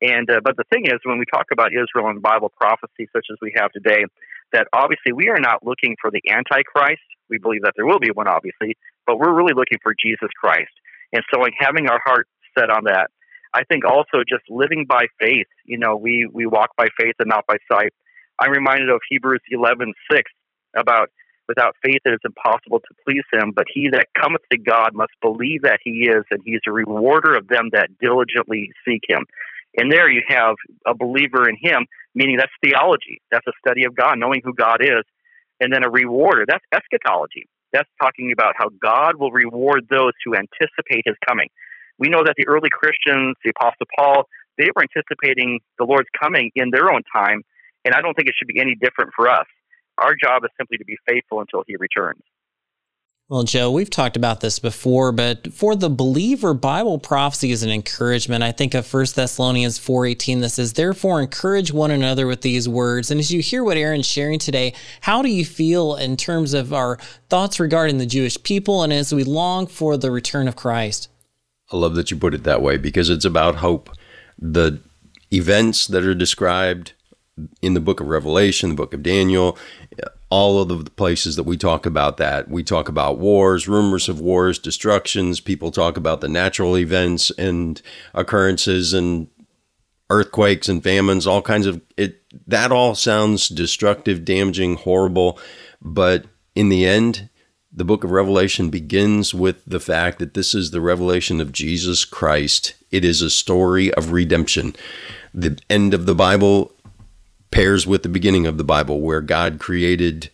And 0.00 0.30
uh, 0.30 0.40
but 0.44 0.56
the 0.56 0.64
thing 0.70 0.86
is, 0.86 1.00
when 1.04 1.18
we 1.18 1.24
talk 1.24 1.46
about 1.50 1.72
Israel 1.72 2.08
and 2.08 2.22
Bible 2.22 2.52
prophecy, 2.56 3.08
such 3.12 3.26
as 3.32 3.38
we 3.42 3.52
have 3.56 3.72
today, 3.72 4.04
that 4.52 4.68
obviously 4.72 5.12
we 5.12 5.28
are 5.28 5.40
not 5.40 5.64
looking 5.64 5.96
for 6.00 6.10
the 6.10 6.22
Antichrist. 6.30 7.02
We 7.28 7.38
believe 7.38 7.62
that 7.62 7.72
there 7.76 7.86
will 7.86 7.98
be 7.98 8.10
one, 8.10 8.28
obviously, 8.28 8.76
but 9.06 9.18
we're 9.18 9.34
really 9.34 9.54
looking 9.54 9.78
for 9.82 9.94
Jesus 9.94 10.30
Christ. 10.40 10.72
And 11.12 11.22
so, 11.32 11.40
like 11.40 11.54
having 11.58 11.88
our 11.88 12.00
heart 12.04 12.28
set 12.58 12.70
on 12.70 12.84
that, 12.84 13.10
I 13.54 13.64
think 13.64 13.84
also 13.84 14.22
just 14.28 14.44
living 14.48 14.86
by 14.88 15.06
faith. 15.20 15.46
You 15.64 15.78
know, 15.78 15.96
we 15.96 16.28
we 16.32 16.46
walk 16.46 16.70
by 16.76 16.88
faith 16.98 17.14
and 17.18 17.28
not 17.28 17.46
by 17.46 17.56
sight. 17.70 17.92
I'm 18.38 18.50
reminded 18.50 18.90
of 18.90 19.00
Hebrews 19.08 19.40
11:6 19.52 20.22
about 20.76 21.10
without 21.48 21.76
faith 21.82 22.00
it 22.04 22.10
is 22.10 22.20
impossible 22.24 22.80
to 22.80 22.94
please 23.06 23.24
him. 23.32 23.52
But 23.54 23.66
he 23.72 23.88
that 23.92 24.08
cometh 24.20 24.42
to 24.52 24.58
God 24.58 24.94
must 24.94 25.12
believe 25.22 25.62
that 25.62 25.80
he 25.82 26.08
is, 26.08 26.24
and 26.30 26.40
he 26.44 26.52
is 26.52 26.62
a 26.66 26.72
rewarder 26.72 27.34
of 27.36 27.48
them 27.48 27.70
that 27.72 27.90
diligently 28.00 28.72
seek 28.84 29.02
him. 29.08 29.24
And 29.78 29.92
there 29.92 30.10
you 30.10 30.22
have 30.28 30.56
a 30.86 30.94
believer 30.94 31.48
in 31.48 31.56
him, 31.60 31.86
meaning 32.16 32.38
that's 32.38 32.52
theology. 32.64 33.20
That's 33.30 33.46
a 33.46 33.52
study 33.60 33.84
of 33.84 33.94
God, 33.94 34.18
knowing 34.18 34.40
who 34.42 34.54
God 34.54 34.80
is. 34.80 35.04
And 35.60 35.72
then 35.72 35.84
a 35.84 35.90
rewarder, 35.90 36.44
that's 36.48 36.64
eschatology. 36.74 37.46
That's 37.72 37.88
talking 38.00 38.32
about 38.32 38.54
how 38.56 38.70
God 38.82 39.16
will 39.16 39.30
reward 39.30 39.86
those 39.88 40.12
who 40.24 40.34
anticipate 40.34 41.04
his 41.04 41.14
coming. 41.28 41.48
We 41.98 42.08
know 42.08 42.24
that 42.24 42.34
the 42.36 42.48
early 42.48 42.70
Christians, 42.72 43.36
the 43.44 43.52
Apostle 43.56 43.86
Paul, 43.96 44.24
they 44.58 44.68
were 44.74 44.82
anticipating 44.82 45.60
the 45.78 45.84
Lord's 45.84 46.08
coming 46.18 46.50
in 46.56 46.70
their 46.70 46.90
own 46.90 47.02
time. 47.12 47.42
And 47.84 47.94
I 47.94 48.00
don't 48.00 48.14
think 48.14 48.28
it 48.28 48.34
should 48.36 48.48
be 48.48 48.60
any 48.60 48.74
different 48.74 49.12
for 49.14 49.28
us. 49.28 49.46
Our 49.98 50.14
job 50.14 50.44
is 50.44 50.50
simply 50.58 50.78
to 50.78 50.84
be 50.84 50.96
faithful 51.08 51.40
until 51.40 51.64
he 51.66 51.76
returns. 51.76 52.22
Well, 53.28 53.42
Joe, 53.42 53.72
we've 53.72 53.90
talked 53.90 54.16
about 54.16 54.38
this 54.38 54.60
before, 54.60 55.10
but 55.10 55.52
for 55.52 55.74
the 55.74 55.90
believer, 55.90 56.54
Bible 56.54 57.00
prophecy 57.00 57.50
is 57.50 57.64
an 57.64 57.70
encouragement. 57.70 58.44
I 58.44 58.52
think 58.52 58.72
of 58.72 58.92
1 58.92 59.06
Thessalonians 59.16 59.80
4.18 59.80 60.42
that 60.42 60.50
says, 60.50 60.74
Therefore 60.74 61.20
encourage 61.20 61.72
one 61.72 61.90
another 61.90 62.28
with 62.28 62.42
these 62.42 62.68
words. 62.68 63.10
And 63.10 63.18
as 63.18 63.32
you 63.32 63.40
hear 63.40 63.64
what 63.64 63.76
Aaron's 63.76 64.06
sharing 64.06 64.38
today, 64.38 64.74
how 65.00 65.22
do 65.22 65.28
you 65.28 65.44
feel 65.44 65.96
in 65.96 66.16
terms 66.16 66.54
of 66.54 66.72
our 66.72 66.98
thoughts 67.28 67.58
regarding 67.58 67.98
the 67.98 68.06
Jewish 68.06 68.40
people 68.44 68.84
and 68.84 68.92
as 68.92 69.12
we 69.12 69.24
long 69.24 69.66
for 69.66 69.96
the 69.96 70.12
return 70.12 70.46
of 70.46 70.54
Christ? 70.54 71.08
I 71.72 71.78
love 71.78 71.96
that 71.96 72.12
you 72.12 72.16
put 72.16 72.32
it 72.32 72.44
that 72.44 72.62
way 72.62 72.76
because 72.76 73.10
it's 73.10 73.24
about 73.24 73.56
hope. 73.56 73.90
The 74.38 74.78
events 75.32 75.88
that 75.88 76.04
are 76.04 76.14
described 76.14 76.92
in 77.60 77.74
the 77.74 77.80
book 77.80 77.98
of 77.98 78.06
Revelation, 78.06 78.68
the 78.68 78.76
book 78.76 78.94
of 78.94 79.02
Daniel, 79.02 79.58
all 80.28 80.60
of 80.60 80.68
the 80.68 80.90
places 80.90 81.36
that 81.36 81.44
we 81.44 81.56
talk 81.56 81.86
about 81.86 82.16
that. 82.16 82.50
We 82.50 82.64
talk 82.64 82.88
about 82.88 83.18
wars, 83.18 83.68
rumors 83.68 84.08
of 84.08 84.20
wars, 84.20 84.58
destructions. 84.58 85.40
People 85.40 85.70
talk 85.70 85.96
about 85.96 86.20
the 86.20 86.28
natural 86.28 86.76
events 86.76 87.30
and 87.38 87.80
occurrences 88.12 88.92
and 88.92 89.28
earthquakes 90.10 90.68
and 90.68 90.82
famines, 90.82 91.26
all 91.26 91.42
kinds 91.42 91.66
of 91.66 91.80
it. 91.96 92.22
That 92.46 92.72
all 92.72 92.94
sounds 92.94 93.48
destructive, 93.48 94.24
damaging, 94.24 94.76
horrible. 94.76 95.38
But 95.80 96.26
in 96.54 96.68
the 96.68 96.84
end, 96.84 97.28
the 97.72 97.84
book 97.84 98.04
of 98.04 98.10
Revelation 98.10 98.70
begins 98.70 99.34
with 99.34 99.62
the 99.66 99.80
fact 99.80 100.18
that 100.18 100.34
this 100.34 100.54
is 100.54 100.70
the 100.70 100.80
revelation 100.80 101.40
of 101.40 101.52
Jesus 101.52 102.04
Christ. 102.04 102.74
It 102.90 103.04
is 103.04 103.20
a 103.22 103.30
story 103.30 103.92
of 103.94 104.12
redemption. 104.12 104.74
The 105.34 105.58
end 105.68 105.92
of 105.92 106.06
the 106.06 106.14
Bible 106.14 106.72
pairs 107.50 107.86
with 107.86 108.02
the 108.02 108.08
beginning 108.08 108.46
of 108.46 108.58
the 108.58 108.64
Bible, 108.64 109.00
where 109.00 109.20
God 109.20 109.58
created 109.58 110.30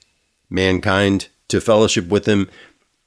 mankind 0.50 1.28
to 1.48 1.60
fellowship 1.60 2.08
with 2.08 2.26
Him. 2.26 2.48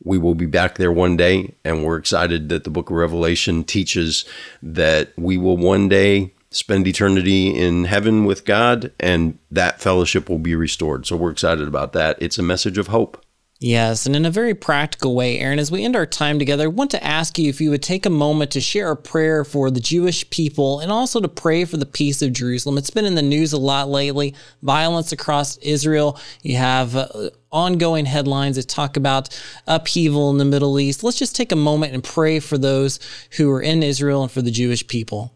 We 0.03 0.17
will 0.17 0.35
be 0.35 0.45
back 0.45 0.75
there 0.75 0.91
one 0.91 1.17
day, 1.17 1.55
and 1.63 1.83
we're 1.83 1.97
excited 1.97 2.49
that 2.49 2.63
the 2.63 2.69
book 2.69 2.89
of 2.89 2.95
Revelation 2.95 3.63
teaches 3.63 4.25
that 4.61 5.13
we 5.17 5.37
will 5.37 5.57
one 5.57 5.89
day 5.89 6.33
spend 6.51 6.87
eternity 6.87 7.49
in 7.49 7.85
heaven 7.85 8.25
with 8.25 8.45
God, 8.45 8.91
and 8.99 9.37
that 9.51 9.81
fellowship 9.81 10.29
will 10.29 10.39
be 10.39 10.55
restored. 10.55 11.05
So 11.05 11.15
we're 11.15 11.31
excited 11.31 11.67
about 11.67 11.93
that. 11.93 12.17
It's 12.21 12.37
a 12.37 12.43
message 12.43 12.77
of 12.77 12.87
hope. 12.87 13.24
Yes, 13.61 14.05
and 14.05 14.17
in 14.17 14.25
a 14.25 14.31
very 14.31 14.53
practical 14.53 15.15
way, 15.15 15.39
Aaron, 15.39 15.59
as 15.59 15.71
we 15.71 15.85
end 15.85 15.95
our 15.95 16.05
time 16.05 16.39
together, 16.39 16.65
I 16.65 16.67
want 16.67 16.91
to 16.91 17.01
ask 17.01 17.39
you 17.39 17.47
if 17.47 17.61
you 17.61 17.69
would 17.69 17.81
take 17.81 18.05
a 18.05 18.09
moment 18.09 18.51
to 18.51 18.59
share 18.59 18.91
a 18.91 18.97
prayer 18.97 19.45
for 19.45 19.71
the 19.71 19.79
Jewish 19.79 20.29
people 20.29 20.81
and 20.81 20.91
also 20.91 21.21
to 21.21 21.29
pray 21.29 21.63
for 21.63 21.77
the 21.77 21.85
peace 21.85 22.21
of 22.21 22.33
Jerusalem. 22.33 22.77
It's 22.77 22.89
been 22.89 23.05
in 23.05 23.15
the 23.15 23.21
news 23.21 23.53
a 23.53 23.57
lot 23.57 23.87
lately 23.87 24.35
violence 24.61 25.13
across 25.13 25.55
Israel. 25.57 26.19
You 26.41 26.57
have 26.57 26.97
uh, 26.97 27.29
ongoing 27.49 28.05
headlines 28.05 28.57
that 28.57 28.67
talk 28.67 28.97
about 28.97 29.29
upheaval 29.67 30.29
in 30.31 30.37
the 30.37 30.43
Middle 30.43 30.77
East. 30.77 31.01
Let's 31.01 31.17
just 31.17 31.35
take 31.35 31.53
a 31.53 31.55
moment 31.55 31.93
and 31.93 32.03
pray 32.03 32.41
for 32.41 32.57
those 32.57 32.99
who 33.37 33.49
are 33.51 33.61
in 33.61 33.83
Israel 33.83 34.23
and 34.23 34.31
for 34.31 34.41
the 34.41 34.51
Jewish 34.51 34.85
people. 34.85 35.33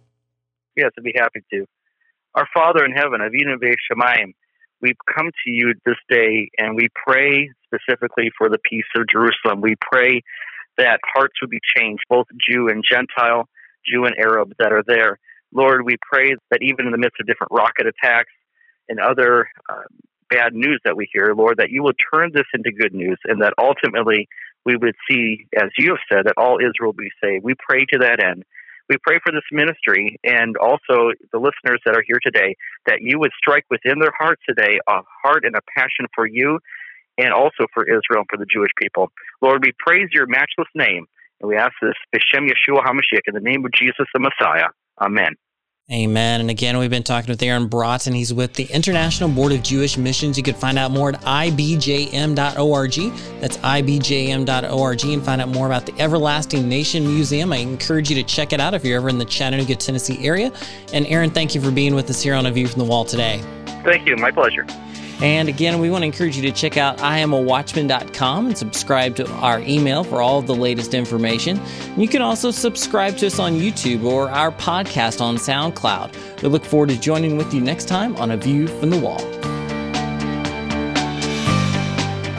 Yes, 0.75 0.91
I'd 0.97 1.05
be 1.05 1.13
happy 1.15 1.39
to. 1.53 1.65
Our 2.35 2.47
Father 2.53 2.83
in 2.83 2.91
heaven, 2.91 3.21
Avinu 3.21 3.55
Shemayim, 3.89 4.33
we 4.81 4.93
come 5.13 5.27
to 5.27 5.51
you 5.51 5.73
this 5.85 5.97
day 6.09 6.49
and 6.57 6.75
we 6.75 6.87
pray 6.95 7.51
specifically 7.65 8.31
for 8.37 8.49
the 8.49 8.59
peace 8.69 8.85
of 8.95 9.07
Jerusalem. 9.09 9.61
We 9.61 9.75
pray 9.81 10.21
that 10.77 10.99
hearts 11.13 11.35
would 11.41 11.49
be 11.49 11.59
changed, 11.75 12.03
both 12.09 12.27
Jew 12.49 12.69
and 12.69 12.83
Gentile, 12.89 13.47
Jew 13.85 14.05
and 14.05 14.15
Arab 14.17 14.53
that 14.59 14.71
are 14.71 14.83
there. 14.85 15.19
Lord, 15.53 15.85
we 15.85 15.97
pray 16.01 16.35
that 16.51 16.61
even 16.61 16.85
in 16.85 16.91
the 16.91 16.97
midst 16.97 17.19
of 17.19 17.27
different 17.27 17.51
rocket 17.51 17.87
attacks 17.87 18.31
and 18.87 18.99
other 18.99 19.49
uh, 19.69 19.83
bad 20.29 20.53
news 20.53 20.79
that 20.85 20.95
we 20.95 21.09
hear, 21.11 21.33
Lord, 21.35 21.57
that 21.57 21.71
you 21.71 21.83
will 21.83 21.93
turn 22.13 22.31
this 22.33 22.45
into 22.53 22.71
good 22.71 22.93
news 22.93 23.17
and 23.25 23.41
that 23.41 23.53
ultimately 23.57 24.27
we 24.65 24.75
would 24.75 24.95
see, 25.09 25.47
as 25.57 25.69
you 25.77 25.91
have 25.91 25.99
said, 26.11 26.25
that 26.25 26.35
all 26.37 26.59
Israel 26.59 26.93
be 26.93 27.09
saved. 27.23 27.43
We 27.43 27.55
pray 27.57 27.85
to 27.91 27.99
that 27.99 28.23
end 28.23 28.43
we 28.89 28.97
pray 29.03 29.19
for 29.23 29.31
this 29.31 29.43
ministry 29.51 30.19
and 30.23 30.57
also 30.57 31.13
the 31.31 31.37
listeners 31.37 31.79
that 31.85 31.95
are 31.95 32.03
here 32.05 32.19
today 32.21 32.55
that 32.87 33.01
you 33.01 33.19
would 33.19 33.31
strike 33.37 33.65
within 33.69 33.99
their 33.99 34.13
hearts 34.17 34.41
today 34.47 34.79
a 34.87 35.01
heart 35.23 35.45
and 35.45 35.55
a 35.55 35.61
passion 35.77 36.07
for 36.15 36.27
you 36.27 36.59
and 37.17 37.31
also 37.31 37.67
for 37.73 37.83
Israel 37.83 38.21
and 38.21 38.27
for 38.29 38.37
the 38.37 38.47
Jewish 38.51 38.71
people. 38.81 39.11
Lord, 39.41 39.63
we 39.63 39.73
praise 39.77 40.09
your 40.11 40.25
matchless 40.25 40.69
name 40.73 41.05
and 41.39 41.47
we 41.47 41.55
ask 41.55 41.73
this 41.81 41.93
Yeshua 42.47 42.83
HaMashiach 42.83 43.27
in 43.27 43.33
the 43.33 43.39
name 43.39 43.63
of 43.65 43.71
Jesus 43.71 44.07
the 44.13 44.19
Messiah. 44.19 44.69
Amen. 44.99 45.35
Amen. 45.91 46.39
And 46.39 46.51
again, 46.51 46.77
we've 46.77 46.91
been 46.91 47.01
talking 47.01 47.31
with 47.31 47.41
Aaron 47.41 47.67
Braaten. 47.67 48.13
He's 48.13 48.31
with 48.31 48.53
the 48.53 48.65
International 48.65 49.27
Board 49.27 49.53
of 49.53 49.63
Jewish 49.63 49.97
Missions. 49.97 50.37
You 50.37 50.43
can 50.43 50.53
find 50.53 50.77
out 50.77 50.91
more 50.91 51.09
at 51.09 51.19
ibjm.org. 51.21 52.93
That's 53.41 53.57
ibjm.org 53.57 55.05
and 55.05 55.25
find 55.25 55.41
out 55.41 55.49
more 55.49 55.65
about 55.65 55.87
the 55.87 55.99
Everlasting 55.99 56.69
Nation 56.69 57.07
Museum. 57.07 57.51
I 57.51 57.57
encourage 57.57 58.11
you 58.11 58.15
to 58.17 58.23
check 58.23 58.53
it 58.53 58.59
out 58.59 58.75
if 58.75 58.85
you're 58.85 58.97
ever 58.97 59.09
in 59.09 59.17
the 59.17 59.25
Chattanooga, 59.25 59.75
Tennessee 59.75 60.23
area. 60.23 60.51
And 60.93 61.07
Aaron, 61.07 61.31
thank 61.31 61.55
you 61.55 61.61
for 61.61 61.71
being 61.71 61.95
with 61.95 62.07
us 62.11 62.21
here 62.21 62.35
on 62.35 62.45
A 62.45 62.51
View 62.51 62.67
from 62.67 62.79
the 62.79 62.85
Wall 62.85 63.03
today. 63.03 63.41
Thank 63.83 64.05
you. 64.05 64.15
My 64.15 64.29
pleasure. 64.29 64.67
And 65.21 65.49
again, 65.49 65.79
we 65.79 65.89
want 65.89 66.03
to 66.03 66.05
encourage 66.05 66.37
you 66.37 66.41
to 66.43 66.51
check 66.51 66.77
out 66.77 66.97
iamawatchman.com 66.99 68.47
and 68.47 68.57
subscribe 68.57 69.15
to 69.17 69.29
our 69.29 69.59
email 69.61 70.03
for 70.03 70.21
all 70.21 70.39
of 70.39 70.47
the 70.47 70.55
latest 70.55 70.93
information. 70.93 71.59
You 71.97 72.07
can 72.07 72.21
also 72.21 72.51
subscribe 72.51 73.17
to 73.17 73.27
us 73.27 73.37
on 73.37 73.53
YouTube 73.53 74.03
or 74.05 74.29
our 74.29 74.51
podcast 74.51 75.19
on 75.19 75.35
SoundCloud. 75.35 76.41
We 76.41 76.47
look 76.47 76.63
forward 76.63 76.89
to 76.89 76.99
joining 76.99 77.35
with 77.35 77.53
you 77.53 77.59
next 77.59 77.87
time 77.89 78.15
on 78.15 78.31
A 78.31 78.37
View 78.37 78.67
from 78.67 78.89
the 78.89 78.99
Wall. 78.99 79.19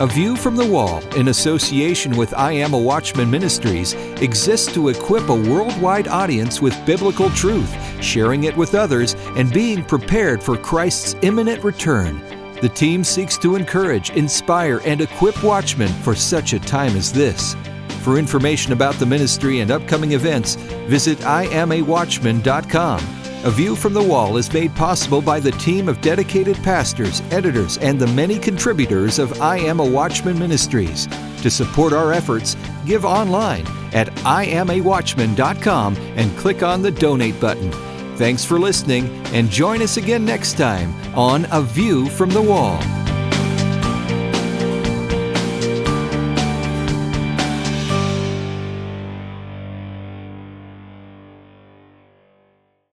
A 0.01 0.07
View 0.07 0.35
from 0.35 0.57
the 0.57 0.67
Wall, 0.67 1.05
in 1.15 1.29
association 1.29 2.17
with 2.17 2.33
I 2.33 2.53
Am 2.53 2.73
a 2.73 2.79
Watchman 2.79 3.31
Ministries, 3.31 3.93
exists 4.23 4.73
to 4.73 4.89
equip 4.89 5.29
a 5.29 5.35
worldwide 5.35 6.09
audience 6.09 6.63
with 6.63 6.87
biblical 6.87 7.29
truth, 7.33 7.71
sharing 8.03 8.45
it 8.45 8.57
with 8.57 8.75
others, 8.75 9.15
and 9.37 9.53
being 9.53 9.85
prepared 9.85 10.43
for 10.43 10.57
Christ's 10.57 11.17
imminent 11.21 11.63
return. 11.63 12.19
The 12.61 12.69
team 12.69 13.05
seeks 13.05 13.39
to 13.39 13.57
encourage, 13.57 14.11
inspire, 14.11 14.83
and 14.85 15.01
equip 15.01 15.43
watchmen 15.43 15.89
for 16.03 16.15
such 16.15 16.53
a 16.53 16.61
time 16.61 16.95
as 16.95 17.11
this. 17.11 17.57
For 18.03 18.19
information 18.19 18.73
about 18.73 18.97
the 18.97 19.07
ministry 19.07 19.61
and 19.61 19.71
upcoming 19.71 20.13
events, 20.13 20.57
visit 20.87 21.19
iamawatchman.com. 21.19 23.21
A 23.43 23.51
View 23.51 23.75
from 23.75 23.95
the 23.95 24.03
Wall 24.03 24.37
is 24.37 24.53
made 24.53 24.75
possible 24.75 25.23
by 25.23 25.41
the 25.41 25.53
team 25.53 25.89
of 25.89 26.03
dedicated 26.03 26.57
pastors, 26.57 27.23
editors, 27.31 27.79
and 27.79 27.99
the 27.99 28.07
many 28.09 28.39
contributors 28.39 29.19
of 29.19 29.41
I 29.41 29.57
Am 29.57 29.81
a 29.81 29.85
Watchman 29.85 30.39
Ministries. 30.39 31.07
To 31.41 31.51
support 31.51 31.95
our 31.95 32.13
efforts, 32.13 32.59
give 32.85 33.07
online 33.07 33.67
at 33.95 34.09
iamawatchman.com 34.09 35.97
and 35.97 36.37
click 36.37 36.63
on 36.63 36.83
the 36.83 36.91
donate 36.91 37.41
button. 37.41 37.90
Thanks 38.21 38.45
for 38.45 38.59
listening, 38.59 39.07
and 39.33 39.49
join 39.49 39.81
us 39.81 39.97
again 39.97 40.27
next 40.27 40.59
time 40.59 40.93
on 41.17 41.47
A 41.53 41.63
View 41.63 42.07
from 42.11 42.29
the 42.29 42.43
Wall. 42.43 42.79